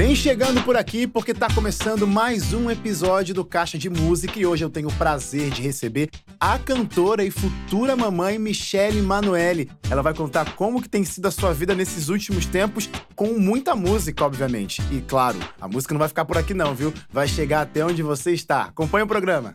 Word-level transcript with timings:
Vem 0.00 0.16
chegando 0.16 0.62
por 0.62 0.78
aqui 0.78 1.06
porque 1.06 1.34
tá 1.34 1.46
começando 1.54 2.06
mais 2.06 2.54
um 2.54 2.70
episódio 2.70 3.34
do 3.34 3.44
Caixa 3.44 3.76
de 3.76 3.90
Música 3.90 4.40
e 4.40 4.46
hoje 4.46 4.64
eu 4.64 4.70
tenho 4.70 4.88
o 4.88 4.94
prazer 4.94 5.50
de 5.50 5.60
receber 5.60 6.08
a 6.40 6.58
cantora 6.58 7.22
e 7.22 7.30
futura 7.30 7.94
mamãe 7.94 8.38
Michele 8.38 9.02
Manoeli. 9.02 9.70
Ela 9.90 10.00
vai 10.00 10.14
contar 10.14 10.54
como 10.54 10.80
que 10.80 10.88
tem 10.88 11.04
sido 11.04 11.28
a 11.28 11.30
sua 11.30 11.52
vida 11.52 11.74
nesses 11.74 12.08
últimos 12.08 12.46
tempos 12.46 12.88
com 13.14 13.38
muita 13.38 13.76
música, 13.76 14.24
obviamente. 14.24 14.80
E 14.90 15.02
claro, 15.02 15.38
a 15.60 15.68
música 15.68 15.92
não 15.92 15.98
vai 15.98 16.08
ficar 16.08 16.24
por 16.24 16.38
aqui 16.38 16.54
não, 16.54 16.74
viu? 16.74 16.94
Vai 17.12 17.28
chegar 17.28 17.60
até 17.60 17.84
onde 17.84 18.02
você 18.02 18.32
está. 18.32 18.62
Acompanhe 18.62 19.04
o 19.04 19.06
programa. 19.06 19.54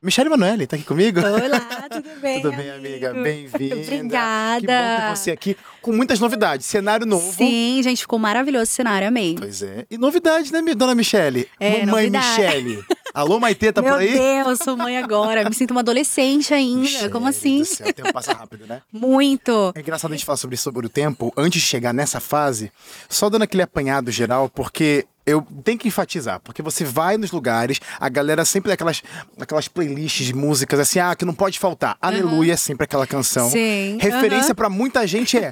Michele 0.00 0.28
Manoeli, 0.28 0.64
tá 0.64 0.76
aqui 0.76 0.84
comigo? 0.84 1.18
Olá, 1.18 1.60
tudo 1.90 2.08
bem? 2.20 2.40
Tudo 2.40 2.56
bem, 2.56 2.70
amiga? 2.70 3.12
Bem-vinda. 3.12 3.74
Obrigada. 3.76 4.60
Que 4.60 4.66
bom 4.66 4.96
ter 5.08 5.16
você 5.16 5.30
aqui 5.32 5.56
com 5.82 5.92
muitas 5.92 6.20
novidades. 6.20 6.66
Cenário 6.66 7.04
novo. 7.04 7.32
Sim, 7.32 7.80
gente, 7.82 8.02
ficou 8.02 8.16
maravilhoso 8.16 8.62
esse 8.62 8.74
cenário, 8.74 9.08
amei. 9.08 9.34
Pois 9.36 9.60
é. 9.60 9.86
E 9.90 9.98
novidades, 9.98 10.52
né, 10.52 10.62
dona 10.76 10.94
Michele? 10.94 11.48
É, 11.58 11.84
Mamãe 11.84 12.08
novidade. 12.10 12.40
Michele. 12.40 12.84
Alô, 13.18 13.40
Maitê, 13.40 13.72
tá 13.72 13.82
Meu 13.82 13.94
por 13.94 14.00
aí? 14.00 14.12
Deus, 14.12 14.60
sou 14.62 14.76
mãe 14.76 14.96
agora. 14.96 15.48
Me 15.48 15.52
sinto 15.52 15.72
uma 15.72 15.80
adolescente 15.80 16.54
ainda. 16.54 17.10
Como 17.10 17.26
assim? 17.26 17.58
do 17.58 17.64
céu, 17.64 17.88
o 17.88 17.92
tempo 17.92 18.12
passa 18.12 18.32
rápido, 18.32 18.64
né? 18.64 18.80
Muito. 18.92 19.72
É 19.74 19.80
engraçado 19.80 20.12
a 20.12 20.14
gente 20.14 20.24
falar 20.24 20.36
sobre, 20.36 20.56
sobre 20.56 20.86
o 20.86 20.88
tempo 20.88 21.32
antes 21.36 21.60
de 21.60 21.66
chegar 21.66 21.92
nessa 21.92 22.20
fase, 22.20 22.70
só 23.08 23.28
dando 23.28 23.42
aquele 23.42 23.64
apanhado 23.64 24.12
geral, 24.12 24.48
porque 24.48 25.04
eu 25.26 25.44
tenho 25.64 25.76
que 25.76 25.88
enfatizar, 25.88 26.38
porque 26.44 26.62
você 26.62 26.84
vai 26.84 27.16
nos 27.18 27.32
lugares, 27.32 27.80
a 27.98 28.08
galera 28.08 28.44
sempre 28.44 28.70
aquelas, 28.70 29.02
aquelas 29.38 29.66
playlists 29.66 30.24
de 30.24 30.32
músicas 30.32 30.78
assim, 30.78 31.00
ah, 31.00 31.16
que 31.16 31.24
não 31.24 31.34
pode 31.34 31.58
faltar. 31.58 31.98
Aleluia 32.00 32.52
é 32.52 32.56
sempre 32.56 32.84
aquela 32.84 33.06
canção. 33.06 33.50
Sim, 33.50 33.98
Referência 34.00 34.50
aham. 34.50 34.54
pra 34.54 34.70
muita 34.70 35.04
gente 35.08 35.36
é. 35.36 35.50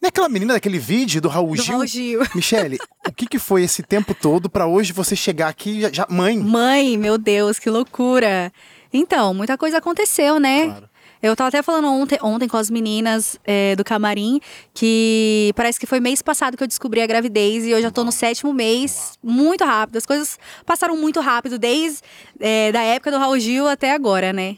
Não 0.00 0.06
é 0.06 0.08
aquela 0.08 0.28
menina 0.28 0.54
daquele 0.54 0.78
vídeo 0.78 1.20
do 1.20 1.28
Raul 1.28 1.56
Do 1.56 1.62
Gil? 1.62 1.74
Raul 1.74 1.86
Gil. 1.86 2.20
Michele, 2.34 2.78
o 3.08 3.12
que, 3.12 3.26
que 3.26 3.38
foi 3.38 3.62
esse 3.62 3.82
tempo 3.82 4.14
todo 4.14 4.48
pra 4.50 4.66
hoje 4.66 4.92
você 4.92 5.16
chegar 5.16 5.48
aqui 5.48 5.80
já, 5.80 5.90
já- 5.92 6.06
mãe? 6.10 6.38
Mãe, 6.38 6.96
meu 6.98 7.16
Deus, 7.18 7.58
que 7.58 7.70
loucura. 7.70 8.52
Então, 8.92 9.32
muita 9.34 9.56
coisa 9.58 9.78
aconteceu, 9.78 10.38
né? 10.38 10.66
Claro. 10.66 10.90
Eu 11.22 11.34
tava 11.34 11.48
até 11.48 11.62
falando 11.62 11.88
ontem, 11.88 12.18
ontem 12.22 12.46
com 12.46 12.58
as 12.58 12.68
meninas 12.70 13.38
é, 13.44 13.74
do 13.74 13.82
camarim 13.82 14.38
que 14.74 15.50
parece 15.56 15.80
que 15.80 15.86
foi 15.86 15.98
mês 15.98 16.20
passado 16.20 16.56
que 16.58 16.62
eu 16.62 16.68
descobri 16.68 17.00
a 17.00 17.06
gravidez 17.06 17.64
e 17.64 17.70
eu 17.70 17.80
já 17.80 17.90
tô 17.90 18.04
no 18.04 18.12
sétimo 18.12 18.52
mês, 18.52 19.14
muito 19.24 19.64
rápido. 19.64 19.96
As 19.96 20.04
coisas 20.06 20.38
passaram 20.64 20.94
muito 20.96 21.18
rápido, 21.20 21.58
desde 21.58 22.00
é, 22.38 22.70
da 22.70 22.82
época 22.82 23.10
do 23.10 23.16
Raul 23.18 23.38
Gil 23.40 23.66
até 23.66 23.92
agora, 23.92 24.30
né? 24.32 24.56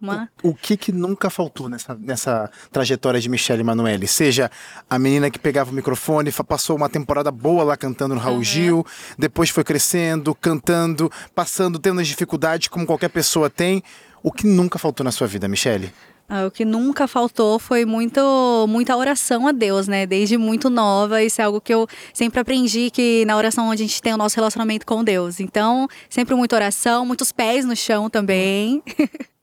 Uma... 0.00 0.28
O 0.42 0.54
que 0.54 0.76
que 0.76 0.92
nunca 0.92 1.30
faltou 1.30 1.68
nessa, 1.68 1.94
nessa 1.94 2.50
trajetória 2.70 3.20
de 3.20 3.28
Michelle 3.28 3.60
Emanuele? 3.60 4.06
Seja 4.06 4.50
a 4.88 4.98
menina 4.98 5.30
que 5.30 5.38
pegava 5.38 5.70
o 5.70 5.74
microfone, 5.74 6.30
passou 6.46 6.76
uma 6.76 6.88
temporada 6.88 7.30
boa 7.30 7.64
lá 7.64 7.76
cantando 7.76 8.14
no 8.14 8.20
Raul 8.20 8.42
Gil, 8.42 8.84
depois 9.18 9.50
foi 9.50 9.64
crescendo, 9.64 10.34
cantando, 10.34 11.10
passando, 11.34 11.78
tendo 11.78 12.00
as 12.00 12.08
dificuldades 12.08 12.68
como 12.68 12.86
qualquer 12.86 13.08
pessoa 13.08 13.48
tem. 13.48 13.82
O 14.22 14.30
que 14.30 14.46
nunca 14.46 14.78
faltou 14.78 15.04
na 15.04 15.12
sua 15.12 15.26
vida, 15.26 15.48
Michelle? 15.48 15.92
Ah, 16.28 16.46
o 16.46 16.50
que 16.50 16.64
nunca 16.64 17.06
faltou 17.06 17.56
foi 17.56 17.84
muito, 17.84 18.20
muita 18.68 18.96
oração 18.96 19.46
a 19.46 19.52
Deus, 19.52 19.86
né? 19.86 20.06
Desde 20.06 20.36
muito 20.36 20.68
nova, 20.68 21.22
isso 21.22 21.40
é 21.40 21.44
algo 21.44 21.60
que 21.60 21.72
eu 21.72 21.86
sempre 22.12 22.40
aprendi 22.40 22.90
que 22.90 23.24
na 23.26 23.36
oração 23.36 23.70
a 23.70 23.76
gente 23.76 24.02
tem 24.02 24.12
o 24.12 24.16
nosso 24.16 24.34
relacionamento 24.34 24.84
com 24.84 25.04
Deus. 25.04 25.38
Então, 25.38 25.86
sempre 26.10 26.34
muita 26.34 26.56
oração, 26.56 27.06
muitos 27.06 27.30
pés 27.30 27.64
no 27.64 27.76
chão 27.76 28.10
também. 28.10 28.82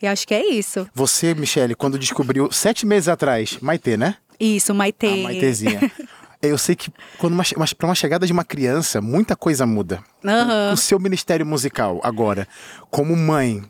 e 0.00 0.06
acho 0.06 0.26
que 0.26 0.34
é 0.34 0.46
isso. 0.52 0.88
Você, 0.94 1.34
Michelle, 1.34 1.74
quando 1.74 1.98
descobriu 1.98 2.50
sete 2.52 2.86
meses 2.86 3.08
atrás, 3.08 3.58
Maitê, 3.60 3.96
né? 3.96 4.16
Isso, 4.38 4.74
Maitê. 4.74 5.08
A 5.08 5.16
Maitezinha. 5.16 5.90
Eu 6.40 6.56
sei 6.56 6.76
que 6.76 6.88
quando 7.18 7.32
uma, 7.32 7.42
uma, 7.56 7.66
para 7.66 7.88
uma 7.88 7.94
chegada 7.96 8.24
de 8.24 8.32
uma 8.32 8.44
criança, 8.44 9.00
muita 9.00 9.34
coisa 9.34 9.66
muda. 9.66 10.00
Aham. 10.24 10.72
O 10.72 10.76
seu 10.76 11.00
ministério 11.00 11.44
musical 11.44 12.00
agora, 12.04 12.46
como 12.90 13.16
mãe, 13.16 13.64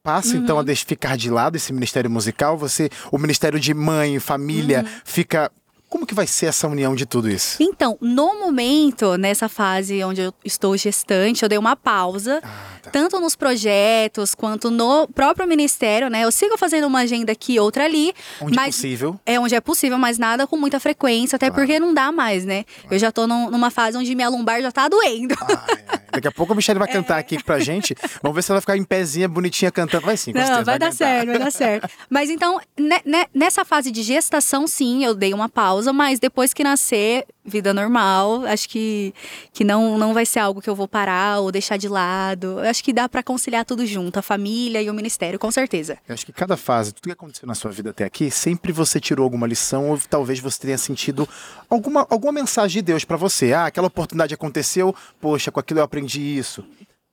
passa 0.00 0.36
então 0.36 0.54
a 0.56 0.60
Uhum. 0.60 0.64
deixar 0.64 0.86
ficar 0.86 1.16
de 1.16 1.28
lado 1.28 1.56
esse 1.56 1.72
ministério 1.72 2.08
musical? 2.08 2.56
Você, 2.56 2.88
o 3.10 3.18
ministério 3.18 3.58
de 3.58 3.74
mãe, 3.74 4.20
família, 4.20 4.80
Uhum. 4.86 5.00
fica. 5.04 5.50
Como 5.94 6.04
que 6.04 6.12
vai 6.14 6.26
ser 6.26 6.46
essa 6.46 6.66
união 6.66 6.92
de 6.92 7.06
tudo 7.06 7.30
isso? 7.30 7.56
Então, 7.62 7.96
no 8.00 8.40
momento, 8.40 9.16
nessa 9.16 9.48
fase 9.48 10.02
onde 10.02 10.22
eu 10.22 10.34
estou 10.44 10.76
gestante, 10.76 11.44
eu 11.44 11.48
dei 11.48 11.56
uma 11.56 11.76
pausa. 11.76 12.40
Ah, 12.42 12.48
tá. 12.82 12.90
Tanto 12.90 13.20
nos 13.20 13.36
projetos 13.36 14.34
quanto 14.34 14.72
no 14.72 15.06
próprio 15.06 15.46
ministério, 15.46 16.10
né? 16.10 16.24
Eu 16.24 16.32
sigo 16.32 16.58
fazendo 16.58 16.88
uma 16.88 16.98
agenda 17.02 17.30
aqui, 17.30 17.60
outra 17.60 17.84
ali. 17.84 18.12
Onde 18.40 18.56
mas 18.56 18.74
possível. 18.74 19.20
É 19.24 19.38
onde 19.38 19.54
é 19.54 19.60
possível, 19.60 19.96
mas 19.96 20.18
nada 20.18 20.48
com 20.48 20.56
muita 20.56 20.80
frequência, 20.80 21.36
até 21.36 21.46
Claro. 21.48 21.62
porque 21.62 21.78
não 21.78 21.94
dá 21.94 22.10
mais, 22.10 22.44
né? 22.44 22.64
Eu 22.90 22.98
já 22.98 23.12
tô 23.12 23.28
num- 23.28 23.48
numa 23.48 23.70
fase 23.70 23.96
onde 23.96 24.12
minha 24.16 24.28
lombar 24.28 24.60
já 24.60 24.72
tá 24.72 24.88
doendo. 24.88 25.36
Ah, 25.42 25.66
é. 25.70 26.03
Daqui 26.14 26.28
a 26.28 26.32
pouco 26.32 26.52
a 26.52 26.56
Michelle 26.56 26.78
vai 26.78 26.88
cantar 26.88 27.18
aqui 27.18 27.42
pra 27.42 27.58
gente. 27.60 27.94
Vamos 28.22 28.34
ver 28.36 28.42
se 28.42 28.50
ela 28.50 28.56
vai 28.56 28.60
ficar 28.62 28.76
em 28.76 28.84
pezinha, 28.84 29.28
bonitinha, 29.28 29.70
cantando. 29.70 30.06
Vai 30.06 30.16
sim, 30.16 30.32
com 30.32 30.38
Não, 30.38 30.46
certeza. 30.46 30.64
vai 30.64 30.78
dar 30.78 30.86
cantar. 30.90 30.96
certo, 30.96 31.26
vai 31.26 31.38
dar 31.38 31.50
certo. 31.50 31.88
Mas 32.10 32.30
então, 32.30 32.60
ne- 32.78 33.02
ne- 33.04 33.26
nessa 33.34 33.64
fase 33.64 33.90
de 33.90 34.02
gestação, 34.02 34.66
sim, 34.66 35.04
eu 35.04 35.14
dei 35.14 35.32
uma 35.34 35.48
pausa, 35.48 35.92
mas 35.92 36.18
depois 36.20 36.52
que 36.54 36.62
nascer, 36.64 37.26
vida 37.44 37.74
normal, 37.74 38.44
acho 38.46 38.68
que, 38.68 39.12
que 39.52 39.64
não, 39.64 39.98
não 39.98 40.14
vai 40.14 40.24
ser 40.24 40.38
algo 40.40 40.62
que 40.62 40.70
eu 40.70 40.74
vou 40.74 40.88
parar 40.88 41.40
ou 41.40 41.52
deixar 41.52 41.76
de 41.76 41.88
lado. 41.88 42.58
Eu 42.60 42.70
acho 42.70 42.82
que 42.82 42.92
dá 42.92 43.08
pra 43.08 43.22
conciliar 43.22 43.64
tudo 43.64 43.84
junto, 43.86 44.18
a 44.18 44.22
família 44.22 44.80
e 44.80 44.88
o 44.88 44.94
ministério, 44.94 45.38
com 45.38 45.50
certeza. 45.50 45.98
Eu 46.08 46.14
acho 46.14 46.24
que 46.24 46.32
cada 46.32 46.56
fase, 46.56 46.92
tudo 46.92 47.04
que 47.04 47.12
aconteceu 47.12 47.46
na 47.46 47.54
sua 47.54 47.70
vida 47.70 47.90
até 47.90 48.04
aqui, 48.04 48.30
sempre 48.30 48.72
você 48.72 48.98
tirou 49.00 49.24
alguma 49.24 49.46
lição 49.46 49.90
ou 49.90 49.98
talvez 50.08 50.38
você 50.40 50.58
tenha 50.60 50.78
sentido 50.78 51.28
alguma, 51.68 52.06
alguma 52.08 52.32
mensagem 52.32 52.80
de 52.80 52.82
Deus 52.82 53.04
pra 53.04 53.16
você. 53.16 53.52
Ah, 53.52 53.66
aquela 53.66 53.86
oportunidade 53.88 54.32
aconteceu, 54.34 54.94
poxa, 55.20 55.50
com 55.50 55.60
aquilo 55.60 55.80
eu 55.80 55.84
aprendi 55.84 56.03
isso. 56.06 56.64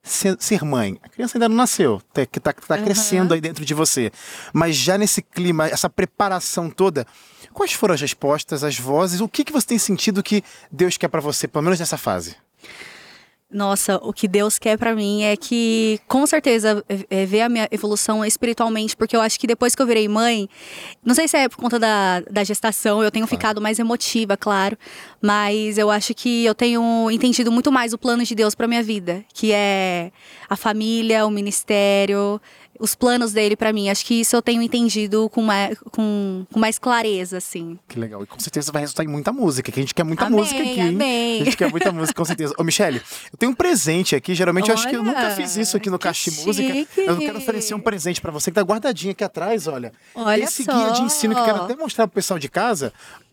Ser, 0.04 0.36
ser 0.40 0.64
mãe, 0.64 0.98
a 1.04 1.10
criança 1.10 1.38
ainda 1.38 1.48
não 1.48 1.56
nasceu, 1.56 2.02
tá, 2.12 2.26
que 2.26 2.40
tá, 2.40 2.52
tá 2.52 2.78
crescendo 2.80 3.36
aí 3.36 3.42
dentro 3.42 3.64
de 3.64 3.74
você. 3.76 4.12
Mas 4.52 4.76
já 4.76 4.98
nesse 4.98 5.22
clima, 5.22 5.68
essa 5.68 5.88
preparação 5.88 6.72
toda, 6.72 7.06
quais 7.54 7.74
foram 7.74 7.94
as 7.94 8.02
respostas, 8.02 8.64
as 8.64 8.80
vozes, 8.80 9.22
o 9.22 9.30
que, 9.30 9.44
que 9.44 9.52
você 9.52 9.68
tem 9.68 9.78
sentido 9.78 10.24
que 10.24 10.44
Deus 10.72 10.98
quer 10.98 11.08
pra 11.08 11.22
você, 11.22 11.48
pelo 11.48 11.64
menos 11.64 11.80
nessa 11.80 11.98
fase? 11.98 12.36
Nossa, 13.54 13.98
o 13.98 14.14
que 14.14 14.30
Deus 14.30 14.58
quer 14.58 14.78
pra 14.78 14.96
mim 14.96 15.24
é 15.24 15.36
que, 15.36 16.00
com 16.08 16.26
certeza, 16.26 16.82
é, 16.88 17.22
é 17.22 17.26
ver 17.26 17.42
a 17.42 17.50
minha 17.50 17.68
evolução 17.70 18.24
espiritualmente, 18.24 18.96
porque 18.96 19.14
eu 19.14 19.20
acho 19.20 19.38
que 19.38 19.46
depois 19.46 19.76
que 19.76 19.82
eu 19.82 19.86
virei 19.86 20.08
mãe, 20.08 20.48
não 21.04 21.14
sei 21.14 21.28
se 21.28 21.36
é 21.36 21.50
por 21.50 21.58
conta 21.58 21.78
da, 21.78 22.22
da 22.22 22.46
gestação, 22.46 23.04
eu 23.04 23.12
tenho 23.12 23.28
ficado 23.28 23.60
mais 23.60 23.78
emotiva, 23.78 24.38
claro, 24.38 24.78
mas 25.22 25.78
eu 25.78 25.92
acho 25.92 26.14
que 26.14 26.46
eu 26.46 26.56
tenho 26.56 27.12
entendido 27.12 27.52
muito 27.52 27.72
mais 27.74 27.92
o 27.92 27.98
plano 27.98 28.24
de 28.24 28.34
Deus 28.34 28.56
pra 28.56 28.70
minha 28.70 28.82
vida, 28.82 29.26
que 29.34 29.52
é 29.52 30.14
a 30.50 30.56
família, 30.56 31.26
o 31.26 31.30
ministério, 31.30 32.40
os 32.82 32.96
planos 32.96 33.32
dele 33.32 33.56
pra 33.56 33.72
mim. 33.72 33.90
Acho 33.90 34.06
que 34.06 34.16
isso 34.20 34.36
eu 34.36 34.42
tenho 34.42 34.62
entendido 34.62 35.30
com 35.30 35.42
mais, 35.42 35.78
com, 35.92 36.46
com 36.52 36.60
mais 36.60 36.78
clareza, 36.80 37.38
assim. 37.38 37.78
Que 37.88 38.00
legal. 38.00 38.24
E 38.24 38.26
com 38.26 38.40
certeza 38.40 38.72
vai 38.72 38.82
resultar 38.82 39.04
em 39.04 39.08
muita 39.08 39.32
música, 39.32 39.72
que 39.72 39.80
a 39.80 39.84
gente 39.84 39.94
quer 39.94 40.04
muita 40.04 40.30
música 40.30 40.60
aqui. 40.60 40.80
hein? 40.80 40.90
amém. 40.90 41.42
A 41.42 41.46
gente 41.46 41.58
quer 41.58 41.70
muita 41.72 41.92
música, 41.92 42.18
com 42.18 42.26
certeza. 42.26 42.54
Ô, 42.58 42.64
Michele, 42.64 43.02
eu 43.32 43.38
tenho 43.38 43.52
um 43.52 43.56
presente 43.56 44.16
aqui. 44.16 44.34
Geralmente 44.36 44.70
eu 44.70 44.74
acho 44.74 44.90
que 44.90 44.96
eu 44.96 45.04
nunca 45.04 45.20
Olha, 45.20 45.36
fiz 45.36 45.56
isso 45.56 45.78
aqui 45.78 45.90
no 45.90 46.00
Caixa 46.00 46.32
de 46.32 46.46
Música. 46.46 46.74
chique. 46.74 47.02
Eu 47.02 47.18
quero 47.18 47.38
oferecer 47.38 47.74
um 47.76 47.80
presente 47.80 48.20
pra 48.20 48.32
você 48.32 48.50
que 48.52 48.56
tá 48.56 48.62
guardadinho 48.62 49.12
aqui 49.12 49.24
atrás, 49.24 49.68
olha. 49.68 49.94
Olha 50.16 50.44
Esse 50.44 50.64
só. 50.64 50.74
guia 50.74 50.92
de 50.94 51.02
ensino 51.04 51.34
que 51.36 51.40
eu 51.42 51.46
quero 51.46 51.64
até 51.64 51.76
mostrar 51.76 52.08
pro 52.08 52.16
pessoal 52.16 52.40
de 52.40 52.50
casa. 52.50 52.92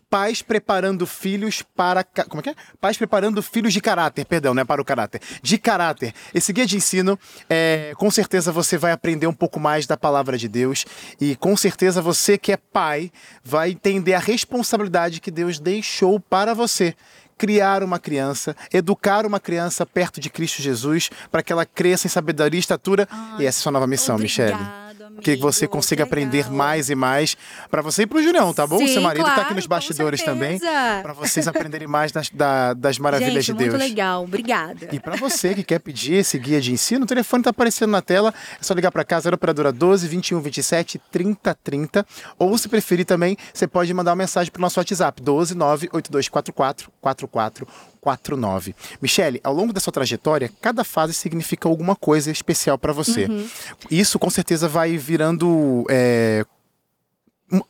Pais 0.09 0.41
preparando 0.41 1.05
filhos 1.05 1.61
para. 1.61 2.03
Como 2.03 2.39
é 2.39 2.43
que 2.43 2.49
é? 2.49 2.55
Pais 2.81 2.97
preparando 2.97 3.41
filhos 3.43 3.73
de 3.73 3.79
caráter, 3.79 4.25
perdão, 4.25 4.53
não 4.53 4.61
é 4.61 4.65
para 4.65 4.81
o 4.81 4.85
caráter. 4.85 5.21
De 5.41 5.57
caráter. 5.57 6.13
Esse 6.33 6.51
guia 6.51 6.65
de 6.65 6.77
ensino, 6.77 7.17
é, 7.49 7.93
com 7.95 8.09
certeza 8.09 8.51
você 8.51 8.77
vai 8.77 8.91
aprender 8.91 9.27
um 9.27 9.33
pouco 9.33 9.59
mais 9.59 9.85
da 9.85 9.95
palavra 9.95 10.37
de 10.37 10.47
Deus. 10.47 10.85
E 11.21 11.35
com 11.35 11.55
certeza 11.55 12.01
você 12.01 12.37
que 12.37 12.51
é 12.51 12.57
pai 12.57 13.11
vai 13.43 13.71
entender 13.71 14.13
a 14.13 14.19
responsabilidade 14.19 15.21
que 15.21 15.29
Deus 15.29 15.59
deixou 15.59 16.19
para 16.19 16.53
você. 16.53 16.95
Criar 17.37 17.83
uma 17.83 17.99
criança, 17.99 18.55
educar 18.73 19.25
uma 19.25 19.39
criança 19.39 19.85
perto 19.85 20.19
de 20.19 20.29
Cristo 20.29 20.61
Jesus, 20.61 21.09
para 21.31 21.41
que 21.41 21.53
ela 21.53 21.65
cresça 21.65 22.05
em 22.05 22.09
sabedoria 22.09 22.57
e 22.57 22.59
estatura. 22.59 23.07
e 23.39 23.45
essa 23.45 23.59
é 23.59 23.61
a 23.61 23.63
sua 23.63 23.71
nova 23.71 23.87
missão, 23.87 24.17
Michele. 24.17 24.51
Obrigado, 24.51 24.78
Que 25.19 25.35
você 25.35 25.67
consiga 25.67 26.03
que 26.03 26.09
aprender 26.09 26.37
legal. 26.43 26.51
mais 26.53 26.89
e 26.89 26.95
mais. 26.95 27.35
Pra 27.69 27.81
você 27.81 28.03
e 28.03 28.07
pro 28.07 28.21
Julião, 28.21 28.53
tá 28.53 28.65
bom? 28.65 28.77
Sim, 28.79 28.87
Seu 28.87 29.01
marido 29.01 29.25
tá 29.25 29.41
aqui 29.41 29.53
nos 29.53 29.65
bastidores 29.67 30.23
também. 30.23 30.59
Pra 31.01 31.13
vocês 31.13 31.47
aprenderem 31.47 31.87
mais 31.87 32.11
das, 32.11 32.29
da- 32.29 32.73
das 32.73 32.97
maravilhas 32.99 33.45
Gente, 33.45 33.57
de 33.57 33.63
Deus. 33.65 33.73
muito 33.75 33.83
legal, 33.89 34.23
obrigada. 34.23 34.87
E 34.91 34.99
pra 34.99 35.15
você 35.15 35.53
que 35.55 35.63
quer 35.63 35.79
pedir 35.79 36.15
esse 36.15 36.37
guia 36.39 36.59
de 36.61 36.71
ensino, 36.71 37.03
o 37.03 37.07
telefone 37.07 37.43
tá 37.43 37.49
aparecendo 37.49 37.91
na 37.91 38.01
tela. 38.01 38.33
É 38.59 38.63
só 38.63 38.73
ligar 38.73 38.91
pra 38.91 39.03
cá, 39.03 39.19
0 39.19 39.35
operadora 39.35 39.71
12 39.71 40.07
21 40.07 40.39
27 40.41 40.99
30 41.11 41.55
30. 41.63 42.05
Ou 42.37 42.57
se 42.57 42.67
preferir 42.69 43.05
também, 43.05 43.37
você 43.53 43.67
pode 43.67 43.93
mandar 43.93 44.11
uma 44.11 44.17
mensagem 44.17 44.51
pro 44.51 44.61
nosso 44.61 44.79
WhatsApp, 44.79 45.21
12 45.21 45.55
98244 45.55 46.91
4449. 47.01 48.75
Michele, 49.01 49.39
ao 49.43 49.53
longo 49.53 49.73
da 49.73 49.79
sua 49.79 49.91
trajetória, 49.93 50.49
cada 50.61 50.83
fase 50.83 51.13
significa 51.13 51.67
alguma 51.67 51.95
coisa 51.95 52.31
especial 52.31 52.77
pra 52.77 52.93
você. 52.93 53.25
Uhum. 53.25 53.47
Isso 53.91 54.17
com 54.19 54.29
certeza 54.29 54.67
vai 54.67 54.97
virando. 55.09 55.85
é, 55.89 56.45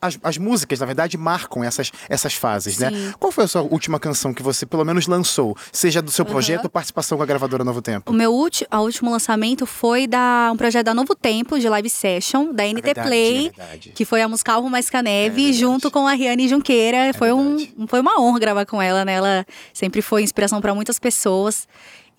as, 0.01 0.19
as 0.21 0.38
músicas, 0.38 0.80
na 0.80 0.86
verdade, 0.86 1.18
marcam 1.18 1.63
essas, 1.63 1.91
essas 2.09 2.33
fases, 2.33 2.77
né? 2.77 2.89
Sim. 2.89 3.13
Qual 3.18 3.31
foi 3.31 3.45
a 3.45 3.47
sua 3.47 3.62
última 3.62 4.00
canção 4.00 4.33
que 4.33 4.44
você, 4.44 4.65
pelo 4.65 4.83
menos, 4.83 5.07
lançou? 5.07 5.56
Seja 5.71 6.01
do 6.01 6.12
seu 6.12 6.25
projeto 6.25 6.65
ou 6.65 6.69
participação 6.69 7.18
com 7.18 7.24
a 7.24 7.25
gravadora 7.25 7.63
Novo 7.63 7.81
Tempo? 7.81 8.12
O 8.12 8.13
meu 8.13 8.33
ulti, 8.33 8.68
a 8.69 8.81
último 8.81 9.09
lançamento 9.09 9.65
foi 9.65 10.06
da 10.06 10.50
um 10.53 10.57
projeto 10.57 10.88
da 10.88 10.94
Novo 10.94 11.15
Tempo, 11.15 11.57
de 11.57 11.69
live 11.69 11.89
session, 11.89 12.51
da 12.53 12.65
NT 12.65 12.81
verdade, 12.81 13.07
Play, 13.07 13.51
é 13.57 13.77
que 13.95 14.03
foi 14.03 14.21
a 14.21 14.27
musical 14.27 14.57
Alvo 14.57 14.69
Mais 14.69 14.89
a 14.94 15.09
É 15.09 15.53
junto 15.53 15.89
com 15.89 16.06
a 16.07 16.12
Riane 16.13 16.50
Junqueira. 16.50 17.13
foi, 17.13 17.31
um, 17.31 17.57
foi 17.88 18.01
uma 18.01 18.19
honra 18.19 18.39
gravar 18.39 18.65
com 18.65 18.81
ela, 18.81 19.06
né? 19.06 19.13
Ela 19.13 19.45
sempre 19.74 20.01
foi 20.01 20.24
inspiração 20.24 20.59
para 20.59 20.75
muitas 20.75 21.00
pessoas. 21.00 21.68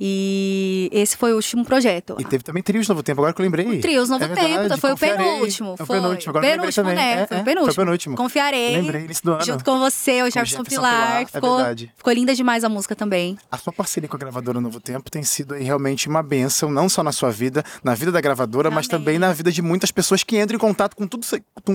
E 0.02 0.88
esse 0.92 1.14
foi 1.14 1.32
o 1.32 1.36
último 1.36 1.62
projeto. 1.62 2.16
E 2.18 2.24
teve 2.24 2.42
também 2.42 2.62
Trios 2.62 2.88
Novo 2.88 3.02
Tempo, 3.02 3.20
agora 3.20 3.34
que 3.34 3.40
eu 3.40 3.44
lembrei. 3.44 3.80
Trios 3.80 4.08
Novo 4.08 4.24
É 4.24 4.28
verdade, 4.28 4.68
Tempo, 4.68 4.80
foi 4.80 4.92
o 4.92 4.96
penúltimo. 4.96 5.76
É 5.78 5.82
o 5.82 5.86
Foi 5.86 6.00
penúltimo, 6.00 6.30
agora 6.30 6.46
penúltimo, 6.56 6.88
né? 6.88 7.12
É, 7.22 7.26
foi 7.26 7.36
é, 7.36 7.40
o 7.40 7.44
penúltimo. 7.44 7.74
Foi 7.74 7.82
o 7.82 7.86
penúltimo. 7.86 8.16
Confiarei. 8.16 8.76
Lembrei, 8.76 9.04
início 9.04 9.24
do 9.24 9.32
ano. 9.32 9.44
Junto 9.44 9.62
com 9.62 9.78
você, 9.78 10.22
o 10.22 10.30
Jefferson 10.30 10.64
Pilar. 10.64 11.06
Pilar, 11.06 11.22
é 11.22 11.26
ficou, 11.26 11.56
verdade. 11.56 11.92
ficou 11.94 12.12
linda 12.14 12.34
demais 12.34 12.64
a 12.64 12.68
música 12.70 12.96
também. 12.96 13.36
A 13.50 13.58
sua 13.58 13.72
parceria 13.74 14.08
com 14.08 14.16
a 14.16 14.18
gravadora 14.18 14.58
Novo 14.58 14.80
Tempo 14.80 15.10
tem 15.10 15.22
sido 15.22 15.52
aí 15.52 15.62
realmente 15.64 16.08
uma 16.08 16.22
benção, 16.22 16.70
não 16.70 16.88
só 16.88 17.02
na 17.02 17.12
sua 17.12 17.30
vida, 17.30 17.62
na 17.84 17.94
vida 17.94 18.10
da 18.10 18.22
gravadora, 18.22 18.70
mas 18.70 18.88
também 18.88 19.18
na 19.18 19.32
vida 19.34 19.52
de 19.52 19.60
muitas 19.60 19.90
pessoas 19.90 20.24
que 20.24 20.40
entram 20.40 20.56
em 20.56 20.60
contato 20.60 20.96
com 20.96 21.06
tudo, 21.06 21.26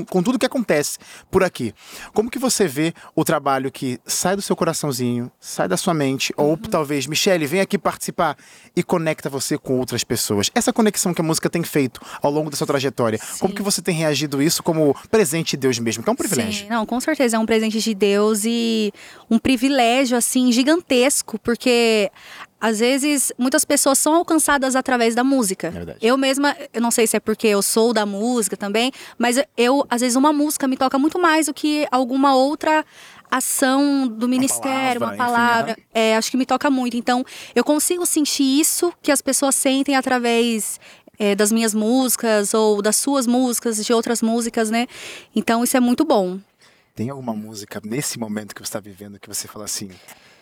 com, 0.10 0.24
tudo 0.24 0.40
que 0.40 0.46
acontece 0.48 0.98
por 1.30 1.44
aqui. 1.44 1.74
Como 2.12 2.32
que 2.32 2.40
você 2.40 2.68
vê 2.68 2.92
o 3.16 3.24
trabalho 3.24 3.72
que 3.72 4.00
sai 4.06 4.36
do 4.36 4.42
seu 4.42 4.56
coraçãozinho, 4.56 5.32
sai 5.40 5.68
da 5.68 5.78
sua 5.78 5.94
mente, 5.94 6.34
ou 6.36 6.52
Uhum. 6.52 6.58
talvez, 6.58 7.06
Michele, 7.06 7.46
vem 7.46 7.60
aqui 7.62 7.78
participar 7.78 8.15
e 8.76 8.84
conecta 8.84 9.30
você 9.30 9.58
com 9.58 9.80
outras 9.80 10.04
pessoas? 10.04 10.50
Essa 10.54 10.72
conexão 10.72 11.14
que 11.14 11.22
a 11.22 11.24
música 11.24 11.50
tem 11.50 11.64
feito 11.64 12.00
ao 12.22 12.32
longo 12.32 12.50
da 12.50 12.58
sua 12.58 12.68
trajetória, 12.68 13.20
como 13.40 13.54
que 13.54 13.62
você 13.62 13.82
tem 13.82 13.96
reagido 13.96 14.42
isso 14.42 14.62
como 14.64 14.96
presente 15.10 15.52
de 15.52 15.58
Deus 15.58 15.80
mesmo? 15.80 16.04
Que 16.04 16.10
é 16.10 16.14
um 16.14 16.16
privilégio. 16.16 16.66
Sim, 16.66 16.70
não, 16.70 16.86
com 16.86 17.00
certeza 17.00 17.38
é 17.38 17.40
um 17.40 17.46
presente 17.46 17.80
de 17.80 17.94
Deus 17.94 18.44
e 18.46 18.94
um 19.30 19.40
privilégio 19.40 20.18
assim 20.18 20.52
gigantesco, 20.52 21.40
porque 21.40 22.12
às 22.60 22.80
vezes 22.80 23.32
muitas 23.38 23.66
pessoas 23.66 24.00
são 24.00 24.16
alcançadas 24.16 24.76
através 24.76 25.14
da 25.14 25.24
música. 25.24 25.70
Verdade. 25.70 26.00
Eu 26.02 26.18
mesma, 26.18 26.56
eu 26.74 26.82
não 26.82 26.92
sei 26.92 27.06
se 27.06 27.18
é 27.18 27.20
porque 27.20 27.48
eu 27.48 27.62
sou 27.62 27.94
da 27.94 28.06
música 28.06 28.58
também, 28.58 28.92
mas 29.18 29.38
eu 29.58 29.86
às 29.90 30.02
vezes 30.02 30.16
uma 30.16 30.34
música 30.34 30.68
me 30.68 30.78
toca 30.78 30.98
muito 30.98 31.20
mais 31.20 31.48
do 31.48 31.54
que 31.54 31.88
alguma 31.92 32.36
outra 32.36 32.86
ação 33.30 34.08
do 34.08 34.28
ministério, 34.28 35.02
uma 35.02 35.16
palavra, 35.16 35.16
enfim, 35.16 35.18
palavra. 35.18 35.72
aham. 35.72 35.82
É, 35.94 36.16
acho 36.16 36.32
que 36.32 36.38
me 36.38 36.46
toca 36.46 36.70
muito. 36.70 36.96
Então, 36.96 37.26
eu 37.54 37.64
consigo 37.64 38.06
sentir 38.06 38.44
isso 38.44 38.94
que 39.02 39.12
as 39.12 39.22
pessoas 39.22 39.56
sentem 39.56 39.96
através 39.96 40.80
é, 41.20 41.36
das 41.36 41.52
minhas 41.52 41.74
músicas 41.74 42.54
ou 42.54 42.82
das 42.82 42.96
suas 42.96 43.28
músicas, 43.28 43.84
de 43.84 43.94
outras 43.94 44.22
músicas, 44.22 44.70
né? 44.70 44.88
Então, 45.36 45.64
isso 45.64 45.76
é 45.76 45.80
muito 45.80 46.06
bom. 46.06 46.40
Tem 46.94 47.10
alguma 47.10 47.34
música 47.34 47.82
nesse 47.84 48.18
momento 48.18 48.56
que 48.56 48.62
você 48.62 48.70
está 48.70 48.80
vivendo 48.80 49.20
que 49.20 49.28
você 49.28 49.48
fala 49.48 49.66
assim, 49.66 49.90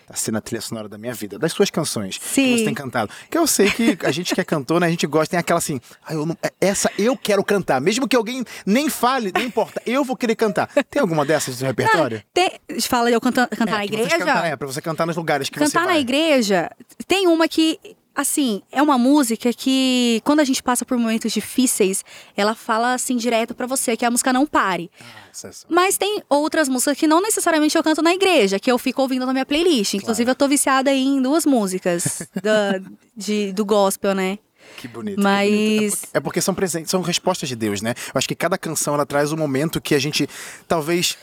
tá 0.07 0.13
sendo 0.15 0.37
a 0.37 0.41
trilha 0.41 0.61
sonora 0.61 0.87
da 0.89 0.97
minha 0.97 1.13
vida, 1.13 1.37
das 1.39 1.51
suas 1.51 1.69
canções 1.69 2.17
que 2.17 2.25
Sim. 2.25 2.57
você 2.57 2.65
tem 2.65 2.73
cantado? 2.73 3.11
Que 3.29 3.37
eu 3.37 3.47
sei 3.47 3.69
que 3.69 3.97
a 4.03 4.11
gente 4.11 4.33
que 4.35 4.41
é 4.41 4.43
cantor, 4.43 4.79
né, 4.79 4.87
a 4.87 4.89
gente 4.89 5.07
gosta, 5.07 5.31
tem 5.31 5.39
aquela 5.39 5.57
assim, 5.59 5.79
ah, 6.05 6.13
eu 6.13 6.25
não- 6.25 6.37
essa 6.59 6.89
eu 6.97 7.15
quero 7.17 7.43
cantar, 7.43 7.79
mesmo 7.81 8.07
que 8.07 8.15
alguém 8.15 8.43
nem 8.65 8.89
fale, 8.89 9.31
não 9.33 9.41
importa, 9.41 9.81
eu 9.85 10.03
vou 10.03 10.15
querer 10.15 10.35
cantar. 10.35 10.67
Tem 10.89 11.01
alguma 11.01 11.25
dessas 11.25 11.55
no 11.55 11.59
seu 11.59 11.67
repertório? 11.67 12.21
Tem, 12.33 12.51
fala 12.87 13.09
de 13.09 13.15
eu 13.15 13.21
canta- 13.21 13.47
cantar 13.47 13.65
na 13.77 13.83
É, 13.83 13.87
que 13.87 13.93
vocês 13.95 14.05
igreja? 14.05 14.25
Cantar, 14.25 14.45
é, 14.47 14.55
pra 14.55 14.67
você 14.67 14.81
cantar 14.81 15.05
nos 15.05 15.15
lugares 15.15 15.49
que 15.49 15.57
você 15.59 15.65
Cantar 15.65 15.85
na 15.87 15.97
igreja, 15.99 16.69
tem 17.07 17.27
uma 17.27 17.47
que, 17.47 17.79
assim, 18.15 18.61
é 18.71 18.81
uma 18.81 18.97
música 18.97 19.51
que, 19.53 20.21
quando 20.23 20.39
a 20.39 20.43
gente 20.43 20.61
passa 20.61 20.85
por 20.85 20.97
momentos 20.97 21.31
difíceis, 21.31 22.03
ela 22.37 22.53
fala 22.55 22.93
assim 22.93 23.15
direto 23.17 23.53
pra 23.55 23.65
você, 23.65 23.97
que 23.97 24.05
a 24.05 24.11
música 24.11 24.31
não 24.31 24.45
pare. 24.45 24.91
Ah, 25.01 25.05
essa- 25.31 25.65
Mas 25.69 25.97
tem 25.97 26.21
outras 26.29 26.69
músicas 26.69 26.97
que 26.97 27.07
não 27.07 27.21
necessariamente 27.21 27.75
eu 27.75 27.83
canto 27.83 28.01
na 28.01 28.13
igreja, 28.13 28.59
que 28.59 28.71
eu 28.71 28.77
fico 28.77 29.01
ouvindo 29.01 29.25
na 29.25 29.33
minha 29.33 29.45
playlist. 29.45 29.95
Inclusive, 29.95 30.29
eu 30.31 30.35
tô 30.35 30.47
viciada 30.47 30.91
aí 30.91 31.03
em 31.03 31.21
duas 31.21 31.45
músicas 31.45 32.27
da- 32.41 32.79
de, 33.15 33.51
do 33.53 33.65
gospel, 33.65 34.13
né? 34.13 34.37
Que 34.77 34.87
bonito. 34.87 35.21
Mas- 35.21 35.49
que 35.49 35.55
bonito. 35.55 35.83
É 35.83 35.89
porque, 35.89 36.17
é 36.17 36.19
porque 36.19 36.41
são 36.41 36.53
presentes, 36.55 36.89
são 36.91 37.01
respostas 37.01 37.49
de 37.49 37.55
Deus, 37.55 37.81
né? 37.81 37.93
Eu 38.13 38.17
acho 38.17 38.27
que 38.27 38.35
cada 38.35 38.57
canção 38.57 38.93
ela 38.93 39.05
traz 39.05 39.31
um 39.31 39.37
momento 39.37 39.81
que 39.81 39.93
a 39.93 39.99
gente 39.99 40.27
talvez. 40.67 41.17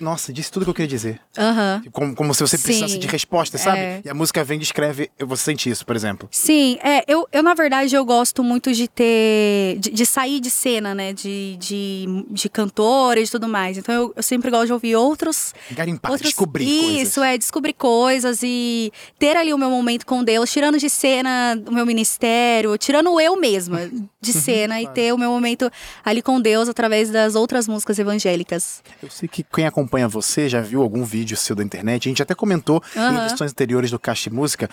Nossa, 0.00 0.32
disse 0.32 0.50
tudo 0.50 0.64
que 0.64 0.70
eu 0.70 0.74
queria 0.74 0.88
dizer. 0.88 1.20
Aham. 1.38 1.82
Como, 1.92 2.14
como 2.14 2.34
se 2.34 2.40
você 2.40 2.58
precisasse 2.58 2.94
Sim, 2.94 2.98
de 2.98 3.06
resposta, 3.06 3.58
sabe? 3.58 3.78
é. 3.78 4.02
E 4.04 4.08
a 4.10 4.14
música 4.14 4.42
vem 4.44 4.56
e 4.56 4.60
descreve, 4.60 5.10
você 5.18 5.44
sente 5.44 5.70
isso, 5.70 5.84
por 5.86 5.96
exemplo. 5.96 6.28
Sim, 6.30 6.78
é, 6.82 7.04
eu, 7.06 7.26
eu 7.32 7.42
na 7.42 7.54
verdade 7.54 7.94
eu 7.94 8.04
gosto 8.04 8.42
muito 8.42 8.72
de 8.72 8.88
ter, 8.88 9.78
de, 9.78 9.90
de 9.90 10.06
sair 10.06 10.40
de 10.40 10.50
cena, 10.50 10.94
né, 10.94 11.12
de, 11.12 11.56
de, 11.56 12.06
de 12.30 12.48
cantores 12.48 13.28
e 13.28 13.32
tudo 13.32 13.48
mais, 13.48 13.78
então 13.78 13.94
eu, 13.94 14.12
eu 14.16 14.22
sempre 14.22 14.50
gosto 14.50 14.66
de 14.66 14.72
ouvir 14.72 14.96
outros... 14.96 15.54
Garimpar, 15.70 16.10
outros 16.10 16.30
descobrir 16.30 16.64
Isso, 16.66 17.20
coisas. 17.20 17.34
é, 17.34 17.38
descobrir 17.38 17.72
coisas 17.72 18.40
e 18.42 18.92
ter 19.18 19.36
ali 19.36 19.52
o 19.52 19.58
meu 19.58 19.70
momento 19.70 20.04
com 20.04 20.22
Deus, 20.22 20.50
tirando 20.50 20.78
de 20.78 20.90
cena 20.90 21.60
o 21.66 21.72
meu 21.72 21.86
ministério, 21.86 22.76
tirando 22.78 23.20
eu 23.20 23.36
mesma 23.36 23.90
de 24.20 24.32
cena 24.32 24.80
e 24.80 24.88
ter 24.88 25.12
o 25.12 25.18
meu 25.18 25.30
momento 25.30 25.70
ali 26.04 26.20
com 26.20 26.40
Deus 26.40 26.68
através 26.68 27.10
das 27.10 27.34
outras 27.34 27.68
músicas 27.68 27.98
evangélicas. 27.98 28.82
Eu 29.02 29.10
sei 29.10 29.28
que 29.28 29.42
quem 29.42 29.66
acompanha 29.66 29.85
você 30.08 30.48
já 30.48 30.60
viu 30.60 30.82
algum 30.82 31.04
vídeo 31.04 31.36
seu 31.36 31.54
da 31.56 31.62
internet, 31.62 32.08
a 32.08 32.10
gente 32.10 32.22
até 32.22 32.34
comentou 32.34 32.82
em 32.94 32.98
Aham. 32.98 33.26
edições 33.26 33.50
anteriores 33.50 33.90
do 33.90 33.98
Caixa 33.98 34.30
de 34.30 34.36
Música. 34.36 34.68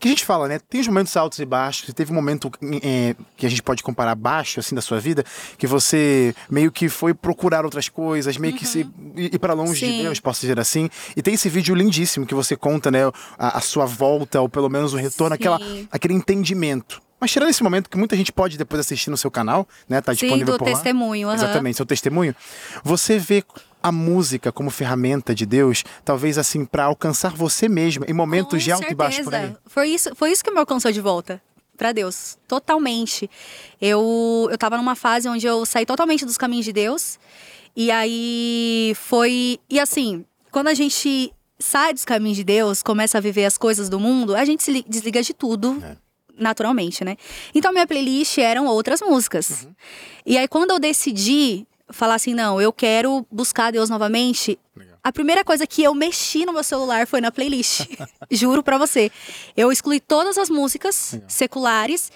Que 0.00 0.08
a 0.08 0.10
gente 0.10 0.24
fala, 0.24 0.48
né? 0.48 0.58
Tem 0.58 0.80
os 0.80 0.88
momentos 0.88 1.16
altos 1.16 1.38
e 1.38 1.44
baixos. 1.46 1.94
Teve 1.94 2.10
um 2.10 2.16
momento 2.16 2.50
é, 2.82 3.14
que 3.36 3.46
a 3.46 3.48
gente 3.48 3.62
pode 3.62 3.80
comparar 3.80 4.16
baixo, 4.16 4.58
assim, 4.58 4.74
da 4.74 4.82
sua 4.82 4.98
vida, 4.98 5.24
que 5.56 5.68
você 5.68 6.34
meio 6.50 6.72
que 6.72 6.88
foi 6.88 7.14
procurar 7.14 7.64
outras 7.64 7.88
coisas, 7.88 8.36
meio 8.36 8.54
que 8.56 8.66
se 8.66 8.86
ir 9.16 9.38
para 9.38 9.54
longe 9.54 9.78
de 9.78 9.86
Uhum. 9.86 9.96
Sim. 9.98 10.02
Deus, 10.02 10.20
posso 10.20 10.40
dizer 10.40 10.58
assim. 10.58 10.90
E 11.16 11.22
tem 11.22 11.34
esse 11.34 11.48
vídeo 11.48 11.74
lindíssimo 11.76 12.26
que 12.26 12.34
você 12.34 12.56
conta, 12.56 12.90
né? 12.90 13.06
A, 13.38 13.58
a 13.58 13.60
sua 13.60 13.86
volta, 13.86 14.40
ou 14.40 14.48
pelo 14.48 14.68
menos 14.68 14.92
o 14.92 14.96
retorno, 14.96 15.36
aquela, 15.36 15.58
Sim. 15.58 15.88
aquele 15.90 16.12
entendimento. 16.14 17.00
Mas 17.20 17.30
tirando 17.30 17.48
esse 17.50 17.62
momento 17.62 17.88
que 17.88 17.96
muita 17.96 18.16
gente 18.16 18.32
pode 18.32 18.58
depois 18.58 18.80
assistir 18.80 19.08
no 19.10 19.16
seu 19.16 19.30
canal, 19.30 19.66
né? 19.88 20.00
Tá 20.00 20.12
Sim, 20.12 20.26
disponível 20.26 20.54
do 20.54 20.58
por 20.58 20.68
lá. 20.68 20.74
testemunho, 20.74 21.28
aham. 21.28 21.36
Exatamente, 21.36 21.76
seu 21.76 21.86
testemunho. 21.86 22.34
Você 22.82 23.16
vê 23.16 23.42
a 23.84 23.92
música 23.92 24.50
como 24.50 24.70
ferramenta 24.70 25.34
de 25.34 25.44
Deus, 25.44 25.84
talvez 26.04 26.38
assim, 26.38 26.64
para 26.64 26.84
alcançar 26.84 27.32
você 27.34 27.68
mesmo 27.68 28.04
em 28.08 28.12
momentos 28.14 28.58
Com 28.58 28.64
de 28.64 28.72
alto 28.72 28.90
e 28.90 28.94
baixo 28.94 29.22
por 29.24 29.34
aí. 29.34 29.40
certeza. 29.42 29.60
Foi 29.66 29.88
isso, 29.90 30.14
foi 30.16 30.32
isso 30.32 30.42
que 30.42 30.50
me 30.50 30.58
alcançou 30.58 30.90
de 30.90 31.00
volta. 31.00 31.40
Pra 31.76 31.92
Deus, 31.92 32.38
totalmente. 32.48 33.28
Eu, 33.80 34.48
eu 34.50 34.56
tava 34.56 34.76
numa 34.76 34.94
fase 34.94 35.28
onde 35.28 35.46
eu 35.46 35.66
saí 35.66 35.84
totalmente 35.84 36.24
dos 36.24 36.38
caminhos 36.38 36.64
de 36.64 36.72
Deus. 36.72 37.18
E 37.76 37.90
aí 37.90 38.94
foi. 38.96 39.58
E 39.68 39.78
assim, 39.80 40.24
quando 40.52 40.68
a 40.68 40.74
gente 40.74 41.32
sai 41.58 41.92
dos 41.92 42.04
caminhos 42.04 42.36
de 42.36 42.44
Deus, 42.44 42.82
começa 42.82 43.18
a 43.18 43.20
viver 43.20 43.44
as 43.44 43.58
coisas 43.58 43.88
do 43.88 43.98
mundo, 43.98 44.36
a 44.36 44.44
gente 44.44 44.62
se 44.62 44.70
li- 44.70 44.84
desliga 44.88 45.20
de 45.22 45.34
tudo. 45.34 45.82
É. 45.84 45.96
Naturalmente, 46.36 47.04
né? 47.04 47.16
Então, 47.54 47.72
minha 47.72 47.86
playlist 47.86 48.38
eram 48.38 48.66
outras 48.66 49.00
músicas. 49.00 49.62
Uhum. 49.64 49.74
E 50.26 50.36
aí, 50.38 50.48
quando 50.48 50.72
eu 50.72 50.80
decidi 50.80 51.64
falar 51.90 52.14
assim, 52.14 52.34
não, 52.34 52.60
eu 52.60 52.72
quero 52.72 53.26
buscar 53.30 53.70
Deus 53.72 53.88
novamente, 53.90 54.58
Legal. 54.76 54.98
a 55.02 55.12
primeira 55.12 55.44
coisa 55.44 55.66
que 55.66 55.82
eu 55.82 55.94
mexi 55.94 56.44
no 56.46 56.52
meu 56.52 56.64
celular 56.64 57.06
foi 57.06 57.20
na 57.20 57.30
playlist. 57.30 57.86
Juro 58.30 58.62
pra 58.62 58.78
você. 58.78 59.10
Eu 59.56 59.70
excluí 59.70 60.00
todas 60.00 60.38
as 60.38 60.48
músicas 60.50 61.12
Legal. 61.12 61.28
seculares 61.30 62.10